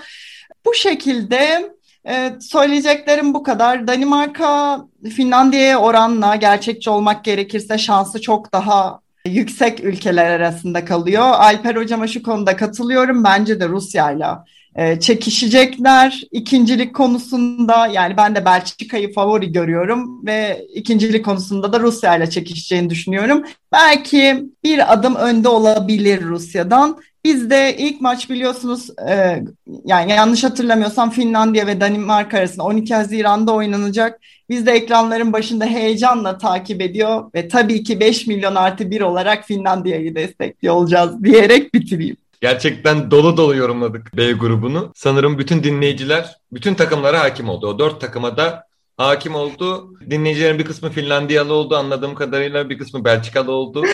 Bu 0.66 0.74
şekilde 0.74 1.70
e, 2.08 2.32
söyleyeceklerim 2.40 3.34
bu 3.34 3.42
kadar. 3.42 3.86
Danimarka 3.88 4.80
Finlandiya'ya 5.16 5.78
oranla 5.78 6.36
gerçekçi 6.36 6.90
olmak 6.90 7.24
gerekirse 7.24 7.78
şansı 7.78 8.20
çok 8.20 8.52
daha 8.52 9.00
yüksek 9.26 9.84
ülkeler 9.84 10.30
arasında 10.30 10.84
kalıyor. 10.84 11.22
Alper 11.22 11.76
hocama 11.76 12.06
şu 12.06 12.22
konuda 12.22 12.56
katılıyorum. 12.56 13.24
Bence 13.24 13.60
de 13.60 13.68
Rusya'yla 13.68 14.44
e, 14.76 15.00
çekişecekler 15.00 16.22
ikincilik 16.32 16.94
konusunda 16.94 17.86
yani 17.86 18.16
ben 18.16 18.34
de 18.34 18.44
Belçika'yı 18.44 19.12
favori 19.12 19.52
görüyorum 19.52 20.26
ve 20.26 20.66
ikincilik 20.74 21.24
konusunda 21.24 21.72
da 21.72 21.80
Rusya 21.80 22.16
ile 22.16 22.30
çekişeceğini 22.30 22.90
düşünüyorum. 22.90 23.44
Belki 23.72 24.44
bir 24.64 24.92
adım 24.92 25.14
önde 25.14 25.48
olabilir 25.48 26.22
Rusya'dan. 26.22 26.98
Biz 27.24 27.50
de 27.50 27.76
ilk 27.78 28.00
maç 28.00 28.30
biliyorsunuz 28.30 28.90
e, 29.08 29.42
yani 29.84 30.12
yanlış 30.12 30.44
hatırlamıyorsam 30.44 31.10
Finlandiya 31.10 31.66
ve 31.66 31.80
Danimarka 31.80 32.38
arasında 32.38 32.64
12 32.64 32.94
Haziran'da 32.94 33.54
oynanacak. 33.54 34.20
Biz 34.48 34.66
de 34.66 34.72
ekranların 34.72 35.32
başında 35.32 35.64
heyecanla 35.64 36.38
takip 36.38 36.80
ediyor 36.80 37.30
ve 37.34 37.48
tabii 37.48 37.82
ki 37.82 38.00
5 38.00 38.26
milyon 38.26 38.54
artı 38.54 38.90
1 38.90 39.00
olarak 39.00 39.44
Finlandiya'yı 39.44 40.14
destekliyor 40.14 40.74
olacağız 40.74 41.24
diyerek 41.24 41.74
bitireyim. 41.74 42.16
Gerçekten 42.40 43.10
dolu 43.10 43.36
dolu 43.36 43.56
yorumladık 43.56 44.16
B 44.16 44.32
grubunu. 44.32 44.92
Sanırım 44.94 45.38
bütün 45.38 45.62
dinleyiciler 45.62 46.36
bütün 46.52 46.74
takımlara 46.74 47.20
hakim 47.20 47.48
oldu. 47.48 47.66
O 47.66 47.78
dört 47.78 48.00
takıma 48.00 48.36
da 48.36 48.66
hakim 48.96 49.34
oldu. 49.34 49.94
Dinleyicilerin 50.10 50.58
bir 50.58 50.64
kısmı 50.64 50.90
Finlandiyalı 50.90 51.54
oldu 51.54 51.76
anladığım 51.76 52.14
kadarıyla 52.14 52.70
bir 52.70 52.78
kısmı 52.78 53.04
Belçikalı 53.04 53.52
oldu. 53.52 53.84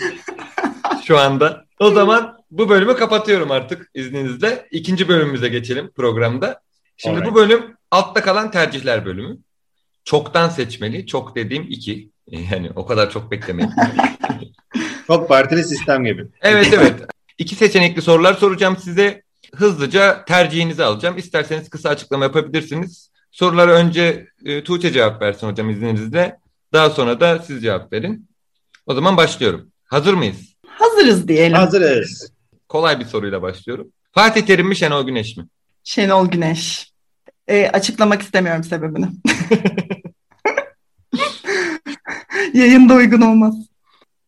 Şu 1.05 1.19
anda. 1.19 1.65
O 1.79 1.91
zaman 1.91 2.37
bu 2.51 2.69
bölümü 2.69 2.95
kapatıyorum 2.95 3.51
artık 3.51 3.91
izninizle. 3.93 4.67
İkinci 4.71 5.07
bölümümüze 5.07 5.47
geçelim 5.47 5.91
programda. 5.95 6.61
Şimdi 6.97 7.17
Alright. 7.17 7.31
bu 7.31 7.35
bölüm 7.35 7.75
altta 7.91 8.21
kalan 8.21 8.51
tercihler 8.51 9.05
bölümü. 9.05 9.37
Çoktan 10.05 10.49
seçmeli. 10.49 11.07
Çok 11.07 11.35
dediğim 11.35 11.65
iki. 11.69 12.09
Yani 12.31 12.71
o 12.75 12.85
kadar 12.85 13.09
çok 13.09 13.31
beklemeyin. 13.31 13.71
çok 15.07 15.29
partili 15.29 15.63
sistem 15.63 16.05
gibi. 16.05 16.27
Evet 16.41 16.73
evet. 16.73 17.12
İki 17.37 17.55
seçenekli 17.55 18.01
sorular 18.01 18.33
soracağım 18.33 18.77
size. 18.77 19.23
Hızlıca 19.55 20.25
tercihinizi 20.25 20.83
alacağım. 20.83 21.17
İsterseniz 21.17 21.69
kısa 21.69 21.89
açıklama 21.89 22.23
yapabilirsiniz. 22.23 23.09
Sorulara 23.31 23.71
önce 23.71 24.27
e, 24.45 24.63
Tuğçe 24.63 24.91
cevap 24.91 25.21
versin 25.21 25.47
hocam 25.47 25.69
izninizle. 25.69 26.37
Daha 26.73 26.89
sonra 26.89 27.19
da 27.19 27.39
siz 27.39 27.61
cevap 27.63 27.93
verin. 27.93 28.27
O 28.85 28.93
zaman 28.93 29.17
başlıyorum. 29.17 29.71
Hazır 29.85 30.13
mıyız? 30.13 30.55
Hazırız 30.67 31.27
diyelim. 31.27 31.57
Hazırız. 31.57 32.31
Kolay 32.69 32.99
bir 32.99 33.05
soruyla 33.05 33.41
başlıyorum. 33.41 33.87
Fatih 34.11 34.41
Terim 34.41 34.67
mi 34.67 34.75
Şenol 34.75 35.05
Güneş 35.05 35.37
mi? 35.37 35.47
Şenol 35.83 36.27
Güneş. 36.27 36.93
E, 37.47 37.67
açıklamak 37.67 38.21
istemiyorum 38.21 38.63
sebebini. 38.63 39.07
Yayında 42.53 42.93
uygun 42.93 43.21
olmaz. 43.21 43.55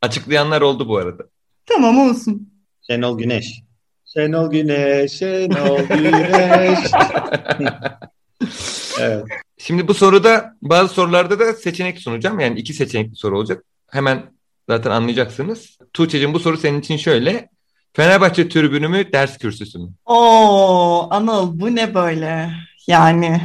Açıklayanlar 0.02 0.62
oldu 0.62 0.88
bu 0.88 0.98
arada. 0.98 1.24
Tamam 1.66 2.10
olsun. 2.10 2.55
Şenol 2.89 3.18
Güneş. 3.18 3.62
Şenol 4.06 4.51
Güneş, 4.51 5.12
Şenol 5.12 5.80
Güneş. 5.80 6.80
evet. 9.00 9.25
Şimdi 9.58 9.88
bu 9.88 9.94
soruda 9.94 10.56
bazı 10.62 10.94
sorularda 10.94 11.39
da 11.39 11.54
seçenek 11.54 12.00
sunacağım. 12.00 12.39
Yani 12.39 12.60
iki 12.60 12.74
seçenekli 12.74 13.15
soru 13.15 13.38
olacak. 13.38 13.63
Hemen 13.92 14.24
zaten 14.70 14.92
anlayacaksınız. 14.92 15.77
Tuğçe'cim 15.94 16.34
bu 16.34 16.39
soru 16.39 16.58
senin 16.58 16.80
için 16.80 16.98
şöyle. 16.98 17.50
Fenerbahçe 17.94 18.50
tribünü 18.50 18.88
mü 18.88 19.13
ders 19.13 19.38
kürsüsü 19.38 19.80
mü? 19.80 19.89
Oo 20.06 21.08
Anıl 21.12 21.60
bu 21.60 21.75
ne 21.75 21.94
böyle? 21.94 22.50
Yani 22.88 23.42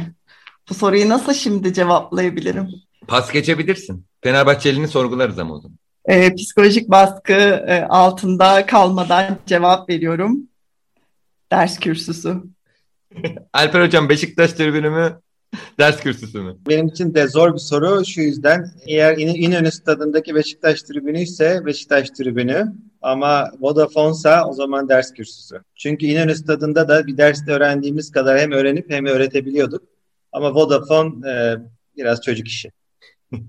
bu 0.69 0.73
soruyu 0.73 1.09
nasıl 1.09 1.33
şimdi 1.33 1.73
cevaplayabilirim? 1.73 2.69
Pas 3.07 3.31
geçebilirsin. 3.31 4.05
Fenerbahçeli'ni 4.23 4.87
sorgularız 4.87 5.39
ama 5.39 5.53
o 5.53 5.59
zaman. 5.59 5.77
E, 6.05 6.35
psikolojik 6.35 6.89
baskı 6.89 7.33
e, 7.67 7.85
altında 7.89 8.65
kalmadan 8.65 9.37
cevap 9.45 9.89
veriyorum. 9.89 10.49
Ders 11.51 11.79
kürsüsü. 11.79 12.35
Alper 13.53 13.85
Hocam 13.85 14.09
Beşiktaş 14.09 14.53
tribünü 14.53 14.89
mü 14.89 15.21
ders 15.79 16.01
kürsüsü 16.01 16.41
mü? 16.41 16.57
Benim 16.67 16.87
için 16.87 17.13
de 17.13 17.27
zor 17.27 17.53
bir 17.53 17.59
soru 17.59 18.05
şu 18.05 18.21
yüzden. 18.21 18.71
Eğer 18.87 19.17
İn 19.17 19.27
İnönü 19.27 19.71
stadındaki 19.71 20.35
Beşiktaş 20.35 20.81
tribünü 20.81 21.19
ise 21.19 21.65
Beşiktaş 21.65 22.09
tribünü 22.09 22.73
ama 23.01 23.51
Vodafone'sa 23.59 24.47
o 24.47 24.53
zaman 24.53 24.89
ders 24.89 25.13
kürsüsü. 25.13 25.61
Çünkü 25.75 26.05
İnönü 26.05 26.35
stadında 26.35 26.87
da 26.87 27.07
bir 27.07 27.17
derste 27.17 27.51
öğrendiğimiz 27.51 28.11
kadar 28.11 28.39
hem 28.39 28.51
öğrenip 28.51 28.89
hem 28.89 29.05
öğretebiliyorduk. 29.05 29.83
Ama 30.31 30.53
Vodafone 30.53 31.29
e, 31.29 31.57
biraz 31.97 32.21
çocuk 32.21 32.47
işi. 32.47 32.71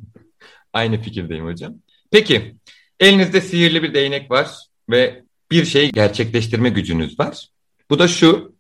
Aynı 0.73 1.01
fikirdeyim 1.01 1.47
hocam. 1.47 1.75
Peki, 2.13 2.55
elinizde 3.01 3.41
sihirli 3.41 3.83
bir 3.83 3.95
değnek 3.95 4.31
var 4.31 4.49
ve 4.91 5.23
bir 5.51 5.65
şeyi 5.65 5.93
gerçekleştirme 5.93 6.69
gücünüz 6.69 7.21
var. 7.21 7.49
Bu 7.91 7.99
da 7.99 8.09
şu, 8.09 8.55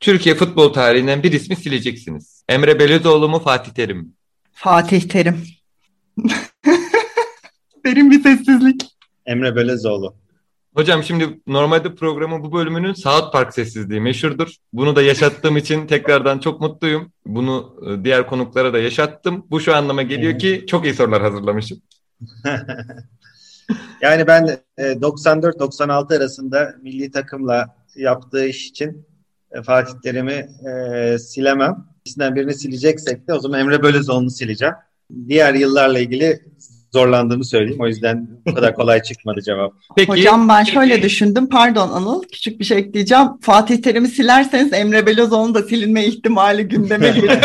Türkiye 0.00 0.34
futbol 0.34 0.72
tarihinden 0.72 1.22
bir 1.22 1.32
ismi 1.32 1.56
sileceksiniz. 1.56 2.44
Emre 2.48 2.78
Belözoğlu 2.78 3.28
mu 3.28 3.38
Fatih 3.38 3.72
Terim 3.72 3.98
mi? 3.98 4.08
Fatih 4.52 5.00
Terim. 5.08 5.46
Derin 7.86 8.10
bir 8.10 8.22
sessizlik. 8.22 8.82
Emre 9.26 9.56
Belözoğlu. 9.56 10.14
Hocam 10.74 11.02
şimdi 11.02 11.40
normalde 11.46 11.94
programın 11.94 12.42
bu 12.42 12.52
bölümünün 12.52 12.92
South 12.92 13.32
Park 13.32 13.54
sessizliği 13.54 14.00
meşhurdur. 14.00 14.56
Bunu 14.72 14.96
da 14.96 15.02
yaşattığım 15.02 15.56
için 15.56 15.86
tekrardan 15.86 16.38
çok 16.38 16.60
mutluyum. 16.60 17.12
Bunu 17.26 17.76
e, 17.86 18.04
diğer 18.04 18.26
konuklara 18.26 18.72
da 18.72 18.78
yaşattım. 18.78 19.46
Bu 19.50 19.60
şu 19.60 19.74
anlama 19.76 20.02
geliyor 20.02 20.38
ki 20.38 20.64
çok 20.68 20.84
iyi 20.84 20.94
sorular 20.94 21.22
hazırlamışım. 21.22 21.80
yani 24.02 24.26
ben 24.26 24.58
94-96 24.78 26.16
arasında 26.16 26.74
milli 26.82 27.10
takımla 27.10 27.76
yaptığı 27.96 28.46
iş 28.46 28.66
için 28.66 29.06
e, 29.52 29.62
Fatih 29.62 29.94
Terim'i 30.02 30.48
e, 30.68 31.18
silemem. 31.18 31.76
İkisinden 32.00 32.34
birini 32.34 32.54
sileceksek 32.54 33.28
de 33.28 33.34
o 33.34 33.40
zaman 33.40 33.60
Emre 33.60 33.82
Belözoğlu'nu 33.82 34.30
sileceğim. 34.30 34.74
Diğer 35.28 35.54
yıllarla 35.54 35.98
ilgili 35.98 36.40
zorlandığımı 36.92 37.44
söyleyeyim. 37.44 37.80
O 37.80 37.86
yüzden 37.86 38.28
bu 38.46 38.54
kadar 38.54 38.74
kolay 38.74 39.02
çıkmadı 39.02 39.42
cevap. 39.42 39.72
Peki, 39.96 40.08
Hocam 40.08 40.48
ben 40.48 40.64
şöyle 40.64 41.02
düşündüm. 41.02 41.48
Pardon 41.48 41.88
Anıl. 41.88 42.22
Küçük 42.22 42.60
bir 42.60 42.64
şey 42.64 42.78
ekleyeceğim. 42.78 43.26
Fatih 43.40 43.82
Terim'i 43.82 44.08
silerseniz 44.08 44.72
Emre 44.72 45.06
Belözoğlu'nun 45.06 45.54
da 45.54 45.62
silinme 45.62 46.06
ihtimali 46.06 46.68
gündeme 46.68 47.08
geliyor. 47.14 47.36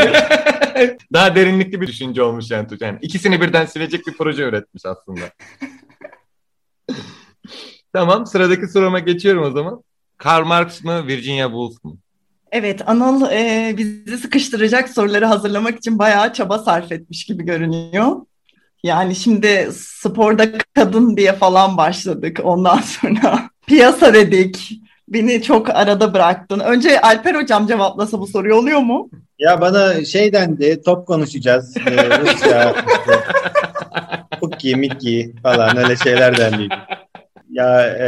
Daha 1.13 1.36
derinlikli 1.36 1.82
bir 1.82 1.88
düşünce 1.88 2.24
olmuş 2.24 2.51
yani 2.51 2.67
Tuğçe. 2.67 2.98
İkisini 3.01 3.41
birden 3.41 3.65
silecek 3.65 4.08
bir 4.08 4.13
proje 4.13 4.44
üretmiş 4.44 4.84
aslında. 4.86 5.22
tamam 7.94 8.25
sıradaki 8.25 8.67
soruma 8.67 9.00
geçiyorum 9.00 9.44
o 9.44 9.51
zaman. 9.51 9.84
Karl 10.17 10.46
Marx 10.46 10.84
mı 10.84 11.08
Virginia 11.08 11.47
Woolf 11.47 11.84
mu? 11.84 11.97
Evet, 12.52 12.89
Anıl 12.89 13.32
e, 13.32 13.73
bizi 13.78 14.17
sıkıştıracak 14.17 14.89
soruları 14.89 15.26
hazırlamak 15.26 15.78
için 15.78 16.00
bayağı 16.00 16.34
çaba 16.34 16.60
sarf 16.60 16.91
etmiş 16.91 17.26
gibi 17.26 17.43
görünüyor. 17.43 18.15
Yani 18.84 19.15
şimdi 19.15 19.69
sporda 19.73 20.52
kadın 20.73 21.17
diye 21.17 21.34
falan 21.34 21.78
başladık. 21.78 22.39
Ondan 22.43 22.78
sonra 22.78 23.50
piyasa 23.67 24.13
dedik. 24.13 24.82
Beni 25.08 25.41
çok 25.41 25.70
arada 25.70 26.13
bıraktın. 26.13 26.60
Önce 26.60 27.02
Alper 27.02 27.36
hocam 27.36 27.68
cevaplasa 27.68 28.20
bu 28.20 28.28
soruyu 28.28 28.56
oluyor 28.56 28.80
mu? 28.80 29.10
Ya 29.39 29.62
bana 29.62 30.06
şey 30.06 30.34
dendi, 30.34 30.82
top 30.86 31.08
konuşacağız. 31.08 31.78
Ee, 31.78 32.20
Rusya, 32.20 32.76
Cookie, 34.39 34.76
Mickey 34.76 35.34
falan 35.44 35.78
öyle 35.78 35.96
şeyler 35.96 36.38
dendi. 36.38 36.68
Ya 37.50 37.82
e, 37.82 38.08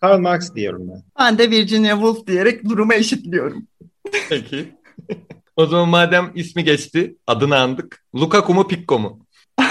Karl 0.00 0.18
Marx 0.18 0.54
diyorum 0.54 0.88
ben. 0.88 1.02
Ben 1.18 1.38
de 1.38 1.50
Virginia 1.50 1.94
Woolf 1.94 2.26
diyerek 2.26 2.64
durumu 2.64 2.94
eşitliyorum. 2.94 3.66
Peki. 4.28 4.74
O 5.56 5.66
zaman 5.66 5.88
madem 5.88 6.32
ismi 6.34 6.64
geçti, 6.64 7.16
adını 7.26 7.58
andık. 7.58 8.04
Lukaku 8.14 8.54
mu 8.54 8.68
Pikko 8.68 8.98
mu? 8.98 9.26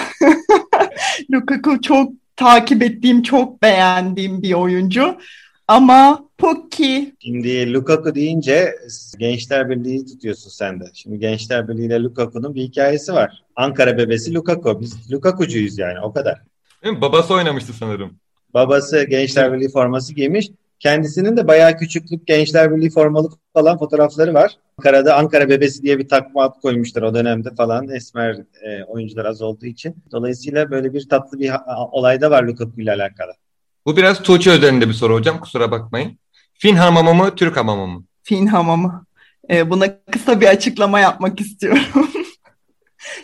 Lukaku 1.34 1.82
çok 1.82 2.12
takip 2.36 2.84
ettiğim, 2.84 3.24
çok 3.24 3.62
beğendiğim 3.62 4.42
bir 4.42 4.54
oyuncu. 4.54 5.18
Ama 5.68 6.30
Pukki. 6.38 7.16
Şimdi 7.20 7.74
Lukaku 7.74 8.16
deyince 8.16 8.76
Gençler 9.18 9.70
Birliği 9.70 10.06
tutuyorsun 10.06 10.50
sen 10.50 10.80
de. 10.80 10.86
Şimdi 10.94 11.20
Gençler 11.20 11.68
Birliği 11.68 11.86
ile 11.86 12.04
Lukaku'nun 12.04 12.56
bir 12.56 12.62
hikayesi 12.62 13.14
var. 13.14 13.44
Ankara 13.56 13.98
bebesi 13.98 14.34
Lukaku. 14.34 14.82
Biz 14.82 15.12
Lukaku'cuyuz 15.12 15.78
yani 15.78 16.00
o 16.00 16.14
kadar. 16.14 16.42
Değil 16.84 16.96
mi? 16.96 17.02
Babası 17.02 17.34
oynamıştı 17.34 17.74
sanırım. 17.74 18.18
Babası 18.54 19.04
Gençler 19.04 19.54
Birliği 19.54 19.70
forması 19.70 20.14
giymiş. 20.14 20.52
Kendisinin 20.80 21.38
de 21.38 21.48
bayağı 21.48 21.78
küçüklük 21.78 22.28
Gençler 22.28 22.76
Birliği 22.76 22.90
formalı 22.90 23.30
falan 23.54 23.78
fotoğrafları 23.78 24.34
var. 24.34 24.52
Ankara'da 24.78 25.16
Ankara 25.16 25.50
bebesi 25.50 25.84
diye 25.84 26.00
bir 26.00 26.08
takma 26.08 26.44
ad 26.44 26.62
koymuşlar 26.62 27.02
o 27.02 27.16
dönemde 27.16 27.50
falan. 27.56 27.90
Esmer 27.90 28.36
e, 28.62 28.84
oyuncular 28.84 29.26
az 29.26 29.42
olduğu 29.42 29.66
için. 29.66 29.96
Dolayısıyla 30.12 30.72
böyle 30.72 30.94
bir 30.94 31.10
tatlı 31.10 31.40
bir 31.40 31.52
olay 31.92 32.22
da 32.22 32.32
var 32.32 32.44
Lukaku 32.44 32.82
ile 32.82 32.92
alakalı. 32.92 33.32
Bu 33.86 33.98
biraz 33.98 34.24
Tuğçe 34.24 34.56
üzerinde 34.56 34.90
bir 34.90 34.94
soru 34.94 35.14
hocam 35.14 35.40
kusura 35.40 35.72
bakmayın. 35.72 36.20
Fin 36.54 36.76
hamamı 36.76 37.14
mı 37.14 37.36
Türk 37.36 37.58
hamamı 37.58 37.88
mı? 37.88 38.04
Fin 38.24 38.48
hamamı. 38.48 39.06
Ee, 39.50 39.70
buna 39.70 40.02
kısa 40.12 40.42
bir 40.42 40.48
açıklama 40.48 41.00
yapmak 41.00 41.42
istiyorum. 41.42 41.84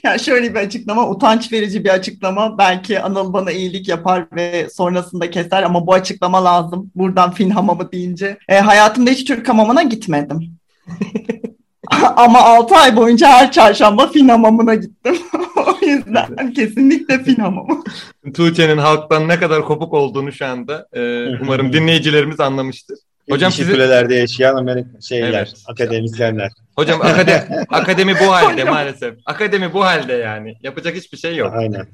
yani 0.03 0.19
şöyle 0.19 0.53
bir 0.55 0.59
açıklama, 0.59 1.09
utanç 1.09 1.51
verici 1.51 1.83
bir 1.83 1.89
açıklama. 1.89 2.57
Belki 2.57 3.01
Anıl 3.01 3.33
bana 3.33 3.51
iyilik 3.51 3.87
yapar 3.87 4.27
ve 4.35 4.67
sonrasında 4.69 5.31
keser 5.31 5.63
ama 5.63 5.87
bu 5.87 5.93
açıklama 5.93 6.43
lazım. 6.43 6.91
Buradan 6.95 7.31
fin 7.31 7.49
hamamı 7.49 7.91
deyince. 7.91 8.37
E, 8.49 8.59
hayatımda 8.59 9.09
hiç 9.09 9.27
Türk 9.27 9.49
hamamına 9.49 9.83
gitmedim. 9.83 10.57
ama 12.15 12.39
6 12.39 12.75
ay 12.75 12.95
boyunca 12.95 13.27
her 13.27 13.51
çarşamba 13.51 14.07
fin 14.07 14.29
hamamına 14.29 14.75
gittim. 14.75 15.17
o 15.55 15.85
yüzden 15.85 16.53
kesinlikle 16.53 17.23
fin 17.23 17.35
hamamı. 17.35 17.83
Tuğçe'nin 18.33 18.77
halktan 18.77 19.27
ne 19.27 19.39
kadar 19.39 19.65
kopuk 19.65 19.93
olduğunu 19.93 20.31
şu 20.31 20.45
anda 20.45 20.87
e, 20.93 21.27
umarım 21.41 21.73
dinleyicilerimiz 21.73 22.39
anlamıştır. 22.39 22.97
Hocam 23.29 23.51
sizi... 23.51 23.71
kulelerde 23.71 24.15
yaşayan 24.15 24.55
Amerika 24.55 25.01
şeyler, 25.01 25.33
evet. 25.33 25.63
akademisyenler. 25.67 26.51
Hocam 26.75 27.01
akademi, 27.01 27.65
akademi 27.69 28.13
bu 28.19 28.31
halde 28.33 28.63
maalesef. 28.63 29.15
Akademi 29.25 29.73
bu 29.73 29.85
halde 29.85 30.13
yani. 30.13 30.55
Yapacak 30.63 30.95
hiçbir 30.95 31.17
şey 31.17 31.35
yok. 31.35 31.53
Aynen. 31.53 31.87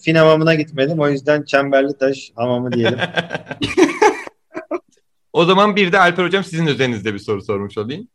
fin 0.00 0.14
hamamına 0.14 0.54
gitmedim. 0.54 1.00
O 1.00 1.08
yüzden 1.08 1.42
Çemberli 1.42 1.98
Taş 1.98 2.32
hamamı 2.36 2.72
diyelim. 2.72 2.98
o 5.32 5.44
zaman 5.44 5.76
bir 5.76 5.92
de 5.92 5.98
Alper 5.98 6.24
Hocam 6.24 6.44
sizin 6.44 6.66
üzerinizde 6.66 7.14
bir 7.14 7.18
soru 7.18 7.42
sormuş 7.42 7.78
olayım. 7.78 8.08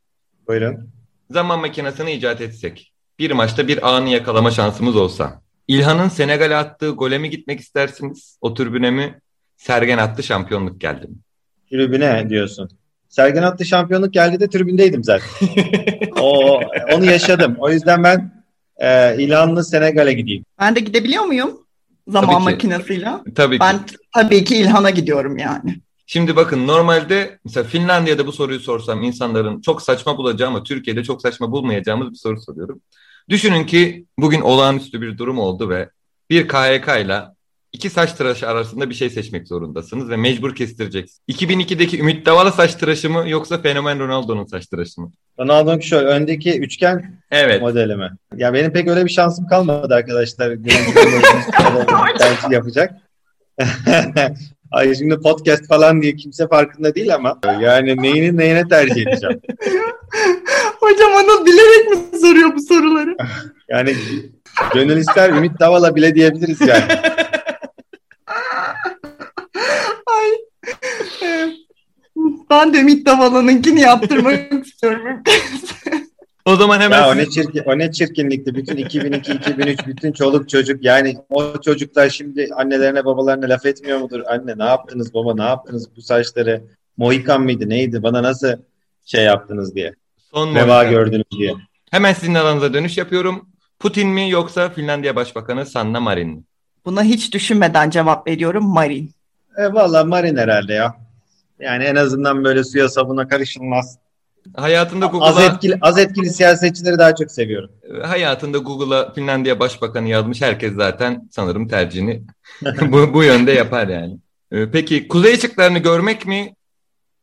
Buyurun. 0.50 0.90
Zaman 1.32 1.60
makinesini 1.60 2.12
icat 2.12 2.42
etsek, 2.42 2.94
bir 3.20 3.32
maçta 3.32 3.68
bir 3.68 3.90
anı 3.90 4.10
yakalama 4.10 4.52
şansımız 4.52 4.96
olsa, 4.96 5.42
İlhan'ın 5.68 6.10
Senegal'e 6.10 6.56
attığı 6.56 6.90
gole 6.90 7.18
mi 7.18 7.30
gitmek 7.30 7.60
istersiniz, 7.60 8.38
o 8.42 8.54
türbüne 8.54 8.92
mi? 8.92 9.20
Sergen 9.58 9.98
attı 9.98 10.24
şampiyonluk 10.24 10.82
geldi 10.82 11.08
mi? 11.08 11.16
Tribüne 11.70 12.30
diyorsun. 12.30 12.70
Sergen 13.10 13.44
attı 13.44 13.66
şampiyonluk 13.66 14.14
geldi 14.14 14.40
de 14.40 14.50
tribündeydim 14.50 15.04
zaten. 15.04 15.28
o, 16.20 16.62
onu 16.94 17.06
yaşadım. 17.06 17.56
O 17.60 17.70
yüzden 17.70 18.04
ben 18.04 18.44
e, 18.78 19.18
İlhan'lı 19.24 19.64
Senegal'e 19.64 20.14
gideyim. 20.14 20.46
Ben 20.60 20.76
de 20.76 20.80
gidebiliyor 20.80 21.24
muyum? 21.24 21.66
Zaman 22.08 22.34
tabii 22.34 22.44
makinesiyle. 22.44 23.12
Tabii 23.36 23.56
ki. 23.56 23.66
Ben 23.66 23.80
tabii 24.14 24.44
ki 24.44 24.58
İlhan'a 24.58 24.90
gidiyorum 24.90 25.38
yani. 25.38 25.80
Şimdi 26.12 26.36
bakın 26.36 26.68
normalde 26.68 27.40
mesela 27.46 27.64
Finlandiya'da 27.64 28.28
bu 28.28 28.32
soruyu 28.32 28.60
sorsam 28.60 29.04
insanların 29.04 29.62
çok 29.62 29.82
saçma 29.82 30.18
bulacağı 30.18 30.48
ama 30.48 30.64
Türkiye'de 30.64 31.04
çok 31.04 31.22
saçma 31.22 31.52
bulmayacağımız 31.52 32.12
bir 32.12 32.16
soru 32.16 32.42
soruyorum. 32.42 32.82
Düşünün 33.30 33.66
ki 33.66 34.06
bugün 34.20 34.42
olağanüstü 34.42 35.02
bir 35.02 35.18
durum 35.18 35.40
oldu 35.40 35.70
ve 35.70 35.90
bir 36.30 36.48
KHK 36.48 36.88
ile 37.06 37.22
iki 37.74 37.90
saç 37.90 38.14
tıraşı 38.14 38.48
arasında 38.48 38.90
bir 38.90 38.96
şey 38.96 39.10
seçmek 39.10 39.48
zorundasınız 39.48 40.10
ve 40.10 40.18
mecbur 40.18 40.56
kestireceksiniz. 40.56 41.22
2002'deki 41.30 42.00
Ümit 42.00 42.26
Davala 42.26 42.52
saç 42.52 42.76
tıraşı 42.76 43.10
mı 43.10 43.24
yoksa 43.28 43.62
Fenomen 43.62 44.00
Ronaldo'nun 44.00 44.46
saç 44.46 44.68
tıraşı 44.68 45.02
mı? 45.02 45.12
Ronaldo'nun 45.40 45.80
şöyle 45.80 46.08
öndeki 46.08 46.60
üçgen 46.60 47.22
Evet. 47.32 47.62
modeli 47.62 47.96
mi? 47.96 48.12
Ya 48.36 48.54
benim 48.54 48.74
pek 48.74 48.88
öyle 48.88 49.06
bir 49.06 49.10
şansım 49.10 49.48
kalmadı 49.48 49.96
arkadaşlar. 49.96 50.52
yapacak. 52.52 52.94
Ay 54.72 54.96
şimdi 54.96 55.20
podcast 55.20 55.68
falan 55.68 56.02
diye 56.02 56.16
kimse 56.16 56.48
farkında 56.48 56.96
değil 56.96 57.16
ama 57.16 57.40
yani 57.62 58.02
neyini 58.02 58.38
neyine 58.38 58.68
tercih 58.68 59.08
edeceğim. 59.08 59.42
Hocam 60.80 61.12
Anıl 61.16 61.46
bilerek 61.46 61.90
mi 61.90 62.20
soruyor 62.20 62.56
bu 62.56 62.62
soruları? 62.62 63.18
Yani 63.70 63.96
gönül 64.74 64.98
ister 64.98 65.30
Ümit 65.30 65.60
Davala 65.60 65.96
bile 65.96 66.16
diyebiliriz 66.16 66.62
yani. 66.62 66.84
Ay. 70.06 70.32
Ben 72.50 72.74
de 72.74 72.78
Ümit 72.78 73.06
Davala'nınkini 73.06 73.82
yaptırmak 73.82 74.66
istiyorum. 74.66 75.24
O 76.50 76.56
zaman 76.56 76.80
hemen 76.80 76.98
Ya 77.02 77.10
o 77.10 77.18
ne 77.18 77.26
çirkin, 77.26 77.64
o 77.66 77.78
ne 77.78 77.92
çirkinlikti. 77.92 78.56
Bütün 78.56 78.78
2002, 78.78 79.34
2003 79.34 79.88
bütün 79.88 80.12
çoluk 80.12 80.50
çocuk 80.50 80.84
yani 80.84 81.18
o 81.30 81.62
çocuklar 81.62 82.10
şimdi 82.10 82.50
annelerine 82.56 83.06
babalarına 83.06 83.50
laf 83.50 83.66
etmiyor 83.66 84.00
mudur? 84.00 84.22
Anne 84.28 84.58
ne 84.58 84.64
yaptınız 84.64 85.14
baba 85.14 85.36
ne 85.36 85.44
yaptınız 85.44 85.96
bu 85.96 86.02
saçları? 86.02 86.64
Mohikan 86.98 87.42
mıydı 87.42 87.70
neydi? 87.70 88.04
Bana 88.04 88.24
nasıl 88.24 88.48
şey 89.06 89.24
yaptınız 89.24 89.76
diye. 89.76 89.94
son 90.34 90.56
Reva 90.56 90.66
Mohikan. 90.66 90.90
gördünüz 90.90 91.24
diye. 91.38 91.54
Hemen 91.92 92.14
sizin 92.14 92.36
alanınıza 92.36 92.74
dönüş 92.74 92.98
yapıyorum. 92.98 93.50
Putin 93.80 94.10
mi 94.10 94.30
yoksa 94.30 94.70
Finlandiya 94.70 95.16
Başbakanı 95.16 95.66
Sanna 95.66 96.00
Marin 96.00 96.30
mi? 96.30 96.44
Buna 96.86 97.04
hiç 97.04 97.34
düşünmeden 97.34 97.90
cevap 97.90 98.28
veriyorum 98.28 98.66
Marin. 98.68 99.12
E, 99.58 99.74
Valla 99.74 100.04
Marin 100.04 100.38
herhalde 100.38 100.74
ya. 100.74 100.96
Yani 101.60 101.84
en 101.84 101.96
azından 101.96 102.44
böyle 102.44 102.64
suya 102.64 102.90
sabuna 102.90 103.28
karışılmaz. 103.28 103.98
Hayatında 104.56 105.06
Az 105.06 105.12
Google'a 105.12 105.46
etkili, 105.46 105.78
az 105.82 105.98
etkili 105.98 106.30
siyasetçileri 106.30 106.98
daha 106.98 107.16
çok 107.16 107.32
seviyorum. 107.32 107.70
hayatında 108.04 108.58
Google'a 108.58 109.14
Finlandiya 109.14 109.60
Başbakanı 109.60 110.08
yazmış 110.08 110.42
herkes 110.42 110.74
zaten 110.76 111.28
sanırım 111.32 111.68
tercihini 111.68 112.24
bu, 112.82 113.14
bu 113.14 113.24
yönde 113.24 113.52
yapar 113.52 113.88
yani. 113.88 114.18
Ee, 114.52 114.72
Peki 114.72 115.08
kuzey 115.08 115.34
ışıklarını 115.34 115.80
görmek 115.80 116.26
mi 116.26 116.56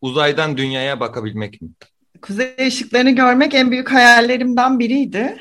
uzaydan 0.01 0.57
dünyaya 0.57 1.01
bakabilmek 1.01 1.63
mi? 1.63 1.69
Kuzey 2.23 2.55
ışıklarını 2.67 3.11
görmek 3.11 3.55
en 3.55 3.71
büyük 3.71 3.93
hayallerimden 3.93 4.79
biriydi. 4.79 5.37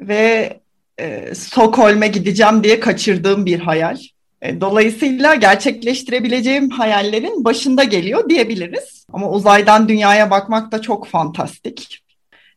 Ve 0.00 0.60
e, 0.98 1.34
Stockholm'e 1.34 2.08
gideceğim 2.08 2.64
diye 2.64 2.80
kaçırdığım 2.80 3.46
bir 3.46 3.58
hayal. 3.60 3.98
E, 4.42 4.60
dolayısıyla 4.60 5.34
gerçekleştirebileceğim 5.34 6.70
hayallerin 6.70 7.44
başında 7.44 7.84
geliyor 7.84 8.28
diyebiliriz. 8.28 9.06
Ama 9.12 9.30
uzaydan 9.30 9.88
dünyaya 9.88 10.30
bakmak 10.30 10.72
da 10.72 10.82
çok 10.82 11.06
fantastik. 11.06 12.04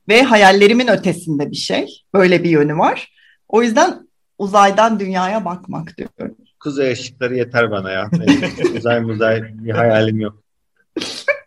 Ve 0.07 0.23
hayallerimin 0.23 0.87
ötesinde 0.87 1.51
bir 1.51 1.55
şey. 1.55 2.03
Böyle 2.13 2.43
bir 2.43 2.49
yönü 2.49 2.77
var. 2.77 3.13
O 3.49 3.63
yüzden 3.63 4.09
uzaydan 4.37 4.99
dünyaya 4.99 5.45
bakmak 5.45 5.97
diyorum. 5.97 6.35
Kuzey 6.59 6.91
ışıkları 6.91 7.35
yeter 7.35 7.71
bana 7.71 7.91
ya. 7.91 8.09
Uzay 8.77 8.99
muzay 8.99 9.43
bir 9.53 9.71
hayalim 9.71 10.19
yok. 10.19 10.43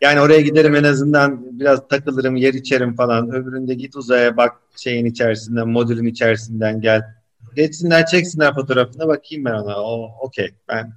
Yani 0.01 0.21
oraya 0.21 0.41
giderim 0.41 0.75
en 0.75 0.83
azından 0.83 1.59
biraz 1.59 1.87
takılırım, 1.87 2.35
yer 2.35 2.53
içerim 2.53 2.95
falan. 2.95 3.29
Öbüründe 3.29 3.73
git 3.73 3.95
uzaya 3.95 4.37
bak 4.37 4.55
şeyin 4.75 5.05
içerisinden, 5.05 5.67
modülün 5.69 6.05
içerisinden 6.05 6.81
gel. 6.81 7.03
Geçsinler, 7.55 8.05
çeksinler 8.05 8.53
fotoğrafına 8.53 9.07
bakayım 9.07 9.45
ben 9.45 9.53
ona. 9.53 9.75
O 9.83 10.09
okey. 10.21 10.49
Ben 10.69 10.93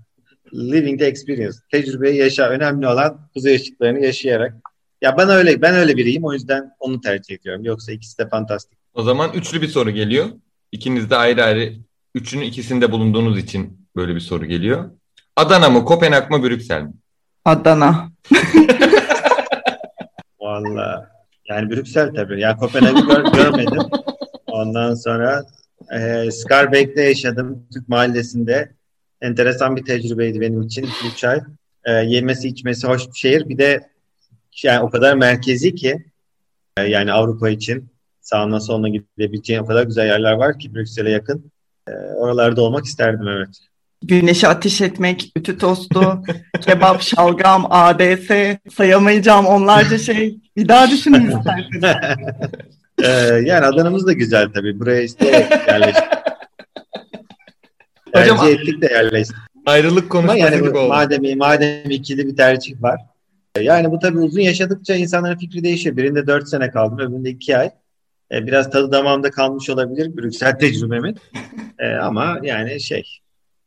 living 0.54 0.98
the 1.00 1.06
experience. 1.06 1.56
Tecrübeyi 1.70 2.16
yaşa. 2.18 2.48
Önemli 2.48 2.86
olan 2.88 3.28
kuzey 3.34 3.56
ışıklarını 3.56 4.00
yaşayarak. 4.04 4.54
Ya 5.02 5.18
ben 5.18 5.28
öyle 5.28 5.62
ben 5.62 5.74
öyle 5.74 5.96
biriyim. 5.96 6.24
O 6.24 6.32
yüzden 6.32 6.70
onu 6.78 7.00
tercih 7.00 7.34
ediyorum. 7.34 7.64
Yoksa 7.64 7.92
ikisi 7.92 8.18
de 8.18 8.28
fantastik. 8.28 8.78
O 8.94 9.02
zaman 9.02 9.30
üçlü 9.34 9.62
bir 9.62 9.68
soru 9.68 9.90
geliyor. 9.90 10.26
İkiniz 10.72 11.10
de 11.10 11.16
ayrı 11.16 11.44
ayrı 11.44 11.72
üçünün 12.14 12.42
ikisinde 12.44 12.92
bulunduğunuz 12.92 13.38
için 13.38 13.88
böyle 13.96 14.14
bir 14.14 14.20
soru 14.20 14.44
geliyor. 14.46 14.90
Adana 15.36 15.70
mı, 15.70 15.84
Kopenhag 15.84 16.30
mı, 16.30 16.42
Brüksel 16.42 16.82
mi? 16.82 16.92
Adana. 17.44 18.08
Vallahi 20.40 21.04
yani 21.48 21.70
Brüksel 21.70 22.14
tabii. 22.14 22.40
Ya 22.40 22.56
Kopenhag'ı 22.56 23.06
gör- 23.06 23.32
görmedim. 23.32 23.82
Ondan 24.46 24.94
sonra 24.94 25.44
e, 25.92 26.30
Scarbeck'te 26.30 27.02
yaşadım. 27.02 27.66
Türk 27.74 27.88
mahallesinde. 27.88 28.72
Enteresan 29.20 29.76
bir 29.76 29.84
tecrübeydi 29.84 30.40
benim 30.40 30.62
için. 30.62 30.88
3 31.12 31.24
ay. 31.24 31.40
E, 31.84 31.92
yemesi 31.92 32.48
içmesi 32.48 32.86
hoş 32.86 33.08
bir 33.08 33.18
şehir. 33.18 33.48
Bir 33.48 33.58
de 33.58 33.88
yani 34.62 34.80
o 34.80 34.90
kadar 34.90 35.14
merkezi 35.14 35.74
ki 35.74 36.04
e, 36.76 36.82
yani 36.82 37.12
Avrupa 37.12 37.50
için 37.50 37.88
sağına 38.20 38.60
soluna 38.60 38.88
gidebileceğin 38.88 39.60
o 39.60 39.66
kadar 39.66 39.82
güzel 39.82 40.06
yerler 40.06 40.32
var 40.32 40.58
ki 40.58 40.74
Brüksel'e 40.74 41.10
yakın. 41.10 41.52
E, 41.88 41.92
oralarda 41.92 42.62
olmak 42.62 42.84
isterdim 42.84 43.28
evet. 43.28 43.48
Güneşe 44.02 44.48
ateş 44.48 44.80
etmek, 44.80 45.32
ütü 45.36 45.58
tostu, 45.58 46.22
kebap, 46.60 47.02
şalgam, 47.02 47.66
ADS 47.70 48.30
sayamayacağım 48.76 49.46
onlarca 49.46 49.98
şey. 49.98 50.38
Bir 50.56 50.68
daha 50.68 50.90
düşünün 50.90 51.30
isterseniz. 51.30 51.82
Ee, 53.04 53.08
yani 53.44 53.66
Adana'mız 53.66 54.06
da 54.06 54.12
güzel 54.12 54.48
tabii. 54.54 54.80
Buraya 54.80 55.02
isteyerek 55.02 55.50
yerleştik. 55.68 56.04
Hocam- 58.14 58.36
Tercih 58.40 58.60
ettik 58.60 58.82
de 58.82 58.86
yerleştik. 58.86 59.36
Ayrılık 59.66 60.02
Ama 60.02 60.08
konuşması 60.08 60.38
yani 60.38 60.56
gibi 60.68 60.78
oldu. 60.78 60.88
madem, 60.88 61.38
madem 61.38 61.90
ikili 61.90 62.26
bir 62.26 62.36
tercih 62.36 62.82
var. 62.82 63.00
Yani 63.60 63.90
bu 63.90 63.98
tabii 63.98 64.18
uzun 64.18 64.40
yaşadıkça 64.40 64.94
insanların 64.94 65.38
fikri 65.38 65.64
değişiyor. 65.64 65.96
Birinde 65.96 66.26
4 66.26 66.48
sene 66.48 66.70
kaldım, 66.70 66.98
öbüründe 66.98 67.30
2 67.30 67.56
ay. 67.56 67.70
Ee, 68.32 68.46
biraz 68.46 68.70
tadı 68.70 68.92
damağımda 68.92 69.30
kalmış 69.30 69.70
olabilir 69.70 70.16
Brüksel 70.16 70.58
tecrübemin. 70.58 71.16
Ee, 71.78 71.88
ama 71.94 72.38
yani 72.42 72.80
şey, 72.80 73.04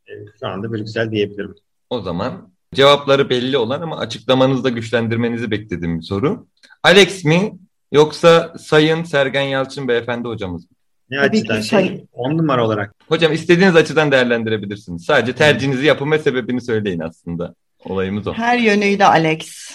e, 0.07 0.11
şu 0.39 0.47
anda 0.47 0.71
Brüksel 0.73 1.11
diyebilirim. 1.11 1.55
O 1.89 2.01
zaman 2.01 2.51
cevapları 2.75 3.29
belli 3.29 3.57
olan 3.57 3.81
ama 3.81 3.97
açıklamanızda 3.97 4.69
güçlendirmenizi 4.69 5.51
beklediğim 5.51 5.99
bir 5.99 6.03
soru. 6.03 6.47
Alex 6.83 7.25
mi 7.25 7.53
yoksa 7.91 8.53
Sayın 8.59 9.03
Sergen 9.03 9.41
Yalçın 9.41 9.87
beyefendi 9.87 10.27
hocamız 10.27 10.63
mı? 10.63 10.77
Ne 11.09 11.17
Tabii 11.17 11.43
ki 11.43 11.53
açıdan 11.53 11.61
şey- 11.61 11.87
şey, 11.87 12.05
10 12.13 12.37
numara 12.37 12.65
olarak. 12.65 12.95
Hocam 13.07 13.33
istediğiniz 13.33 13.75
açıdan 13.75 14.11
değerlendirebilirsiniz. 14.11 15.05
Sadece 15.05 15.33
tercihinizi 15.33 15.85
yapın 15.85 16.11
ve 16.11 16.19
sebebini 16.19 16.61
söyleyin 16.61 16.99
aslında. 16.99 17.55
Olayımız 17.85 18.27
o. 18.27 18.33
Her 18.33 18.57
yönüyle 18.57 19.05
Alex. 19.05 19.71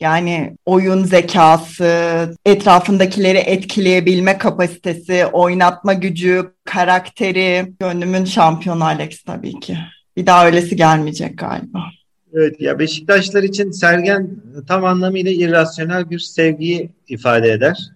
Yani 0.00 0.56
oyun 0.66 1.04
zekası, 1.04 2.34
etrafındakileri 2.46 3.38
etkileyebilme 3.38 4.38
kapasitesi, 4.38 5.26
oynatma 5.26 5.92
gücü, 5.92 6.52
karakteri. 6.64 7.72
Gönlümün 7.80 8.24
şampiyonu 8.24 8.84
Alex 8.84 9.22
tabii 9.22 9.60
ki. 9.60 9.78
Bir 10.16 10.26
daha 10.26 10.46
öylesi 10.46 10.76
gelmeyecek 10.76 11.38
galiba. 11.38 11.84
Evet 12.32 12.60
ya 12.60 12.78
Beşiktaşlar 12.78 13.42
için 13.42 13.70
Sergen 13.70 14.42
tam 14.68 14.84
anlamıyla 14.84 15.30
irrasyonel 15.30 16.10
bir 16.10 16.18
sevgiyi 16.18 16.90
ifade 17.08 17.52
eder. 17.52 17.90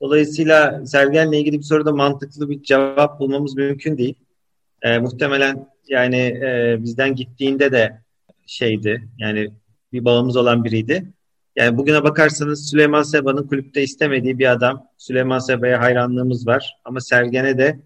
Dolayısıyla 0.00 0.86
Sergen'le 0.86 1.32
ilgili 1.32 1.58
bir 1.58 1.62
soruda 1.62 1.92
mantıklı 1.92 2.50
bir 2.50 2.62
cevap 2.62 3.20
bulmamız 3.20 3.56
mümkün 3.56 3.98
değil. 3.98 4.14
Ee, 4.82 4.98
muhtemelen 4.98 5.66
yani 5.88 6.16
e, 6.16 6.76
bizden 6.80 7.14
gittiğinde 7.14 7.72
de 7.72 8.00
şeydi 8.46 9.08
yani 9.18 9.50
bir 9.92 10.04
bağımız 10.04 10.36
olan 10.36 10.64
biriydi. 10.64 11.12
Yani 11.56 11.76
bugüne 11.78 12.04
bakarsanız 12.04 12.70
Süleyman 12.70 13.02
Seba'nın 13.02 13.46
kulüpte 13.48 13.82
istemediği 13.82 14.38
bir 14.38 14.52
adam. 14.52 14.86
Süleyman 14.98 15.38
Seba'ya 15.38 15.80
hayranlığımız 15.80 16.46
var 16.46 16.76
ama 16.84 17.00
Sergen'e 17.00 17.58
de 17.58 17.80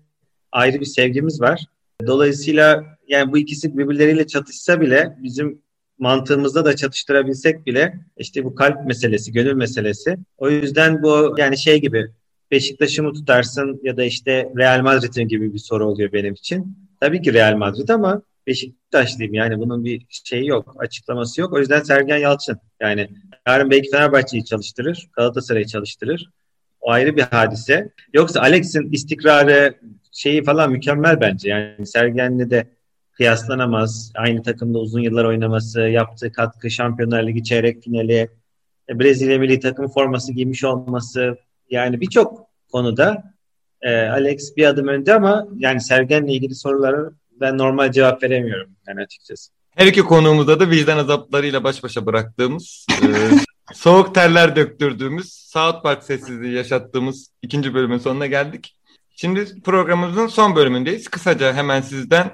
ayrı 0.52 0.80
bir 0.80 0.86
sevgimiz 0.86 1.40
var. 1.40 1.64
Dolayısıyla 2.06 2.84
yani 3.08 3.32
bu 3.32 3.38
ikisi 3.38 3.78
birbirleriyle 3.78 4.26
çatışsa 4.26 4.80
bile 4.80 5.16
bizim 5.22 5.62
mantığımızda 5.98 6.64
da 6.64 6.76
çatıştırabilsek 6.76 7.66
bile 7.66 7.94
işte 8.16 8.44
bu 8.44 8.54
kalp 8.54 8.86
meselesi, 8.86 9.32
gönül 9.32 9.54
meselesi. 9.54 10.16
O 10.38 10.50
yüzden 10.50 11.02
bu 11.02 11.34
yani 11.38 11.58
şey 11.58 11.80
gibi 11.80 12.10
Beşiktaş'ı 12.50 13.02
mı 13.02 13.12
tutarsın 13.12 13.80
ya 13.82 13.96
da 13.96 14.04
işte 14.04 14.52
Real 14.56 14.82
Madrid'in 14.82 15.28
gibi 15.28 15.54
bir 15.54 15.58
soru 15.58 15.86
oluyor 15.86 16.12
benim 16.12 16.34
için. 16.34 16.78
Tabii 17.00 17.22
ki 17.22 17.32
Real 17.32 17.56
Madrid 17.56 17.88
ama 17.88 18.22
Beşiktaşlıyım 18.46 19.34
yani 19.34 19.58
bunun 19.58 19.84
bir 19.84 20.06
şeyi 20.08 20.46
yok, 20.46 20.76
açıklaması 20.78 21.40
yok. 21.40 21.52
O 21.52 21.58
yüzden 21.58 21.82
Sergen 21.82 22.16
Yalçın 22.16 22.58
yani 22.80 23.08
yarın 23.46 23.70
belki 23.70 23.90
Fenerbahçe'yi 23.90 24.44
çalıştırır, 24.44 25.08
Galatasaray'ı 25.12 25.66
çalıştırır. 25.66 26.30
O 26.80 26.90
ayrı 26.90 27.16
bir 27.16 27.22
hadise. 27.22 27.92
Yoksa 28.14 28.40
Alex'in 28.40 28.92
istikrarı 28.92 29.74
şeyi 30.12 30.44
falan 30.44 30.72
mükemmel 30.72 31.20
bence. 31.20 31.48
Yani 31.48 31.86
Sergen'le 31.86 32.50
de 32.50 32.77
kıyaslanamaz. 33.18 34.12
Aynı 34.14 34.42
takımda 34.42 34.78
uzun 34.78 35.00
yıllar 35.00 35.24
oynaması, 35.24 35.80
yaptığı 35.80 36.32
katkı, 36.32 36.70
Şampiyonlar 36.70 37.26
Ligi 37.26 37.44
çeyrek 37.44 37.82
finali, 37.82 38.28
e, 38.88 38.98
Brezilya 38.98 39.38
milli 39.38 39.60
takım 39.60 39.88
forması 39.88 40.32
giymiş 40.32 40.64
olması 40.64 41.38
yani 41.70 42.00
birçok 42.00 42.46
konuda 42.72 43.34
e, 43.82 43.90
Alex 43.94 44.56
bir 44.56 44.66
adım 44.66 44.88
önde 44.88 45.14
ama 45.14 45.46
yani 45.58 45.80
Sergen'le 45.80 46.28
ilgili 46.28 46.54
soruları 46.54 47.10
ben 47.40 47.58
normal 47.58 47.92
cevap 47.92 48.22
veremiyorum 48.22 48.70
yani 48.88 49.00
açıkçası. 49.00 49.52
Her 49.70 49.86
iki 49.86 50.00
konuğumuza 50.00 50.60
da 50.60 50.70
vicdan 50.70 50.98
azaplarıyla 50.98 51.64
baş 51.64 51.82
başa 51.82 52.06
bıraktığımız, 52.06 52.86
e, 53.02 53.06
soğuk 53.74 54.14
terler 54.14 54.56
döktürdüğümüz, 54.56 55.32
South 55.32 55.82
Park 55.82 56.02
sessizliği 56.02 56.54
yaşattığımız 56.54 57.30
ikinci 57.42 57.74
bölümün 57.74 57.98
sonuna 57.98 58.26
geldik. 58.26 58.74
Şimdi 59.16 59.62
programımızın 59.62 60.26
son 60.26 60.56
bölümündeyiz. 60.56 61.08
Kısaca 61.08 61.54
hemen 61.54 61.80
sizden 61.80 62.30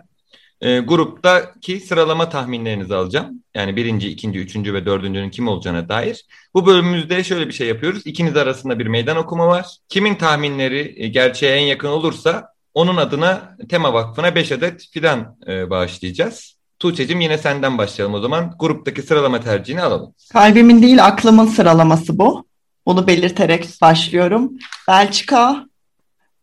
e, 0.64 0.79
gruptaki 0.79 1.81
sıralama 1.81 2.29
tahminlerinizi 2.29 2.94
alacağım. 2.94 3.42
Yani 3.55 3.77
birinci, 3.77 4.09
ikinci, 4.09 4.38
üçüncü 4.38 4.74
ve 4.74 4.87
dördüncünün 4.87 5.31
kim 5.31 5.48
olacağına 5.48 5.88
dair. 5.88 6.24
Bu 6.55 6.66
bölümümüzde 6.66 7.24
şöyle 7.24 7.48
bir 7.48 7.53
şey 7.53 7.68
yapıyoruz. 7.68 8.03
İkiniz 8.05 8.37
arasında 8.37 8.79
bir 8.79 8.87
meydan 8.87 9.16
okuma 9.16 9.46
var. 9.46 9.66
Kimin 9.88 10.14
tahminleri 10.14 10.94
e, 10.96 11.09
gerçeğe 11.09 11.57
en 11.57 11.64
yakın 11.66 11.88
olursa 11.88 12.48
onun 12.74 12.96
adına 12.96 13.57
Tema 13.68 13.92
Vakfı'na 13.92 14.35
5 14.35 14.53
adet 14.53 14.88
fidan 14.92 15.37
e, 15.46 15.70
bağışlayacağız. 15.70 16.57
Tuğçe'cim 16.79 17.20
yine 17.20 17.38
senden 17.38 17.79
başlayalım 17.79 18.14
o 18.14 18.20
zaman. 18.20 18.55
Gruptaki 18.59 19.03
sıralama 19.03 19.40
tercihini 19.40 19.83
alalım. 19.83 20.14
Kalbimin 20.33 20.83
değil 20.83 21.05
aklımın 21.05 21.46
sıralaması 21.46 22.18
bu. 22.18 22.44
Bunu 22.87 23.07
belirterek 23.07 23.68
başlıyorum. 23.83 24.53
Belçika, 24.88 25.66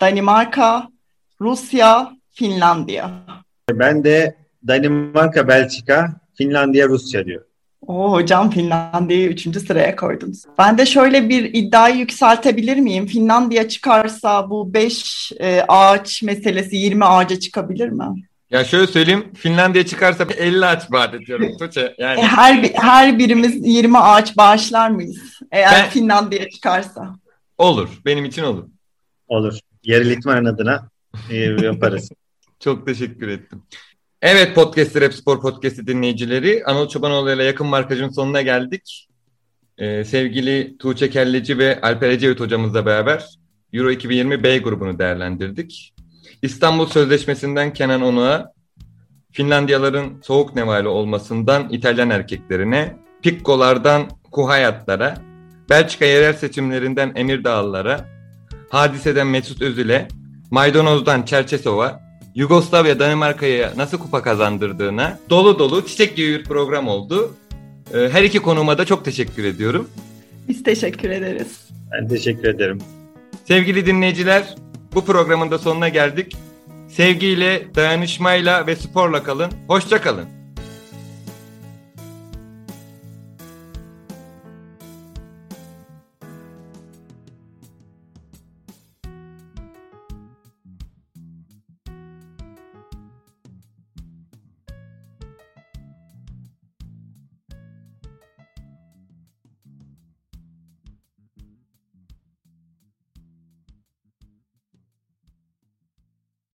Danimarka, 0.01 0.87
Rusya, 1.41 2.11
Finlandiya. 2.31 3.40
Ben 3.79 4.03
de 4.03 4.35
Danimarka, 4.67 5.47
Belçika, 5.47 6.13
Finlandiya, 6.37 6.87
Rusya 6.87 7.25
diyor. 7.25 7.41
Oo, 7.87 8.11
hocam 8.11 8.49
Finlandiya'yı 8.51 9.27
üçüncü 9.29 9.59
sıraya 9.59 9.95
koydunuz. 9.95 10.43
Ben 10.57 10.77
de 10.77 10.85
şöyle 10.85 11.29
bir 11.29 11.43
iddiayı 11.53 11.95
yükseltebilir 11.97 12.77
miyim? 12.77 13.05
Finlandiya 13.05 13.67
çıkarsa 13.69 14.49
bu 14.49 14.73
5 14.73 15.31
e, 15.39 15.61
ağaç 15.67 16.23
meselesi 16.23 16.75
20 16.75 17.05
ağaca 17.05 17.39
çıkabilir 17.39 17.89
mi? 17.89 18.03
Ya 18.51 18.63
şöyle 18.63 18.87
söyleyeyim. 18.87 19.25
Finlandiya 19.35 19.85
çıkarsa 19.85 20.23
50 20.37 20.65
ağaç 20.65 20.91
vaat 20.91 21.13
ediyorum 21.13 21.47
Tuğçe. 21.59 21.95
Yani 21.97 22.19
E, 22.19 22.23
her 22.23 22.63
her 22.73 23.19
birimiz 23.19 23.67
20 23.67 23.97
ağaç 23.99 24.37
bağışlar 24.37 24.89
mıyız? 24.89 25.17
Eğer 25.51 25.71
Ben- 25.83 25.89
Finlandiya 25.89 26.49
çıkarsa. 26.49 27.15
olur. 27.57 27.89
Benim 28.05 28.25
için 28.25 28.43
olur. 28.43 28.63
Olur. 29.27 29.59
Yerel 29.83 30.11
İtman 30.11 30.45
adına 30.45 30.87
e, 31.29 31.35
yaparız. 31.37 32.09
Çok 32.63 32.85
teşekkür 32.85 33.27
ettim. 33.27 33.63
Evet 34.21 34.55
Podcast 34.55 34.95
Rap 34.95 35.13
Spor 35.13 35.41
Podcast'i 35.41 35.87
dinleyicileri. 35.87 36.63
Anıl 36.65 36.87
Çobanoğlu 36.89 37.31
ile 37.31 37.43
yakın 37.43 37.67
markajın 37.67 38.09
sonuna 38.09 38.41
geldik. 38.41 39.07
Ee, 39.77 40.03
sevgili 40.03 40.77
Tuğçe 40.77 41.09
Kelleci 41.09 41.57
ve 41.57 41.81
Alper 41.81 42.09
Ecevit 42.09 42.39
hocamızla 42.39 42.85
beraber 42.85 43.25
Euro 43.73 43.91
2020 43.91 44.43
B 44.43 44.57
grubunu 44.57 44.99
değerlendirdik. 44.99 45.93
İstanbul 46.41 46.85
Sözleşmesi'nden 46.85 47.73
Kenan 47.73 48.01
Onuk'a, 48.01 48.53
Finlandiyaların 49.31 50.21
soğuk 50.21 50.55
nevali 50.55 50.87
olmasından 50.87 51.69
İtalyan 51.69 52.09
erkeklerine, 52.09 52.97
Pikkolardan 53.23 54.09
Kuhayatlara, 54.31 55.17
Belçika 55.69 56.05
yerel 56.05 56.33
seçimlerinden 56.33 57.11
Emir 57.15 57.43
Dağlılara, 57.43 58.09
Hadise'den 58.69 59.27
Mesut 59.27 59.61
Özil'e, 59.61 60.07
Maydanoz'dan 60.51 61.23
Çerçesov'a, 61.23 62.00
Yugoslavya 62.35 62.99
Danimarka'ya 62.99 63.73
nasıl 63.77 63.97
kupa 63.97 64.21
kazandırdığına 64.23 65.19
dolu 65.29 65.59
dolu 65.59 65.85
çiçek 65.87 66.15
gibi 66.15 66.39
bir 66.39 66.43
program 66.43 66.87
oldu. 66.87 67.35
Ee, 67.93 68.09
Her 68.11 68.23
iki 68.23 68.39
konuma 68.39 68.77
da 68.77 68.85
çok 68.85 69.05
teşekkür 69.05 69.43
ediyorum. 69.43 69.89
Biz 70.47 70.63
teşekkür 70.63 71.09
ederiz. 71.09 71.67
Ben 71.91 72.07
teşekkür 72.07 72.47
ederim. 72.47 72.81
Sevgili 73.47 73.85
dinleyiciler, 73.85 74.55
bu 74.93 75.05
programın 75.05 75.51
da 75.51 75.59
sonuna 75.59 75.89
geldik. 75.89 76.37
Sevgiyle, 76.89 77.67
dayanışmayla 77.75 78.67
ve 78.67 78.75
sporla 78.75 79.23
kalın. 79.23 79.51
Hoşça 79.67 80.01
kalın. 80.01 80.25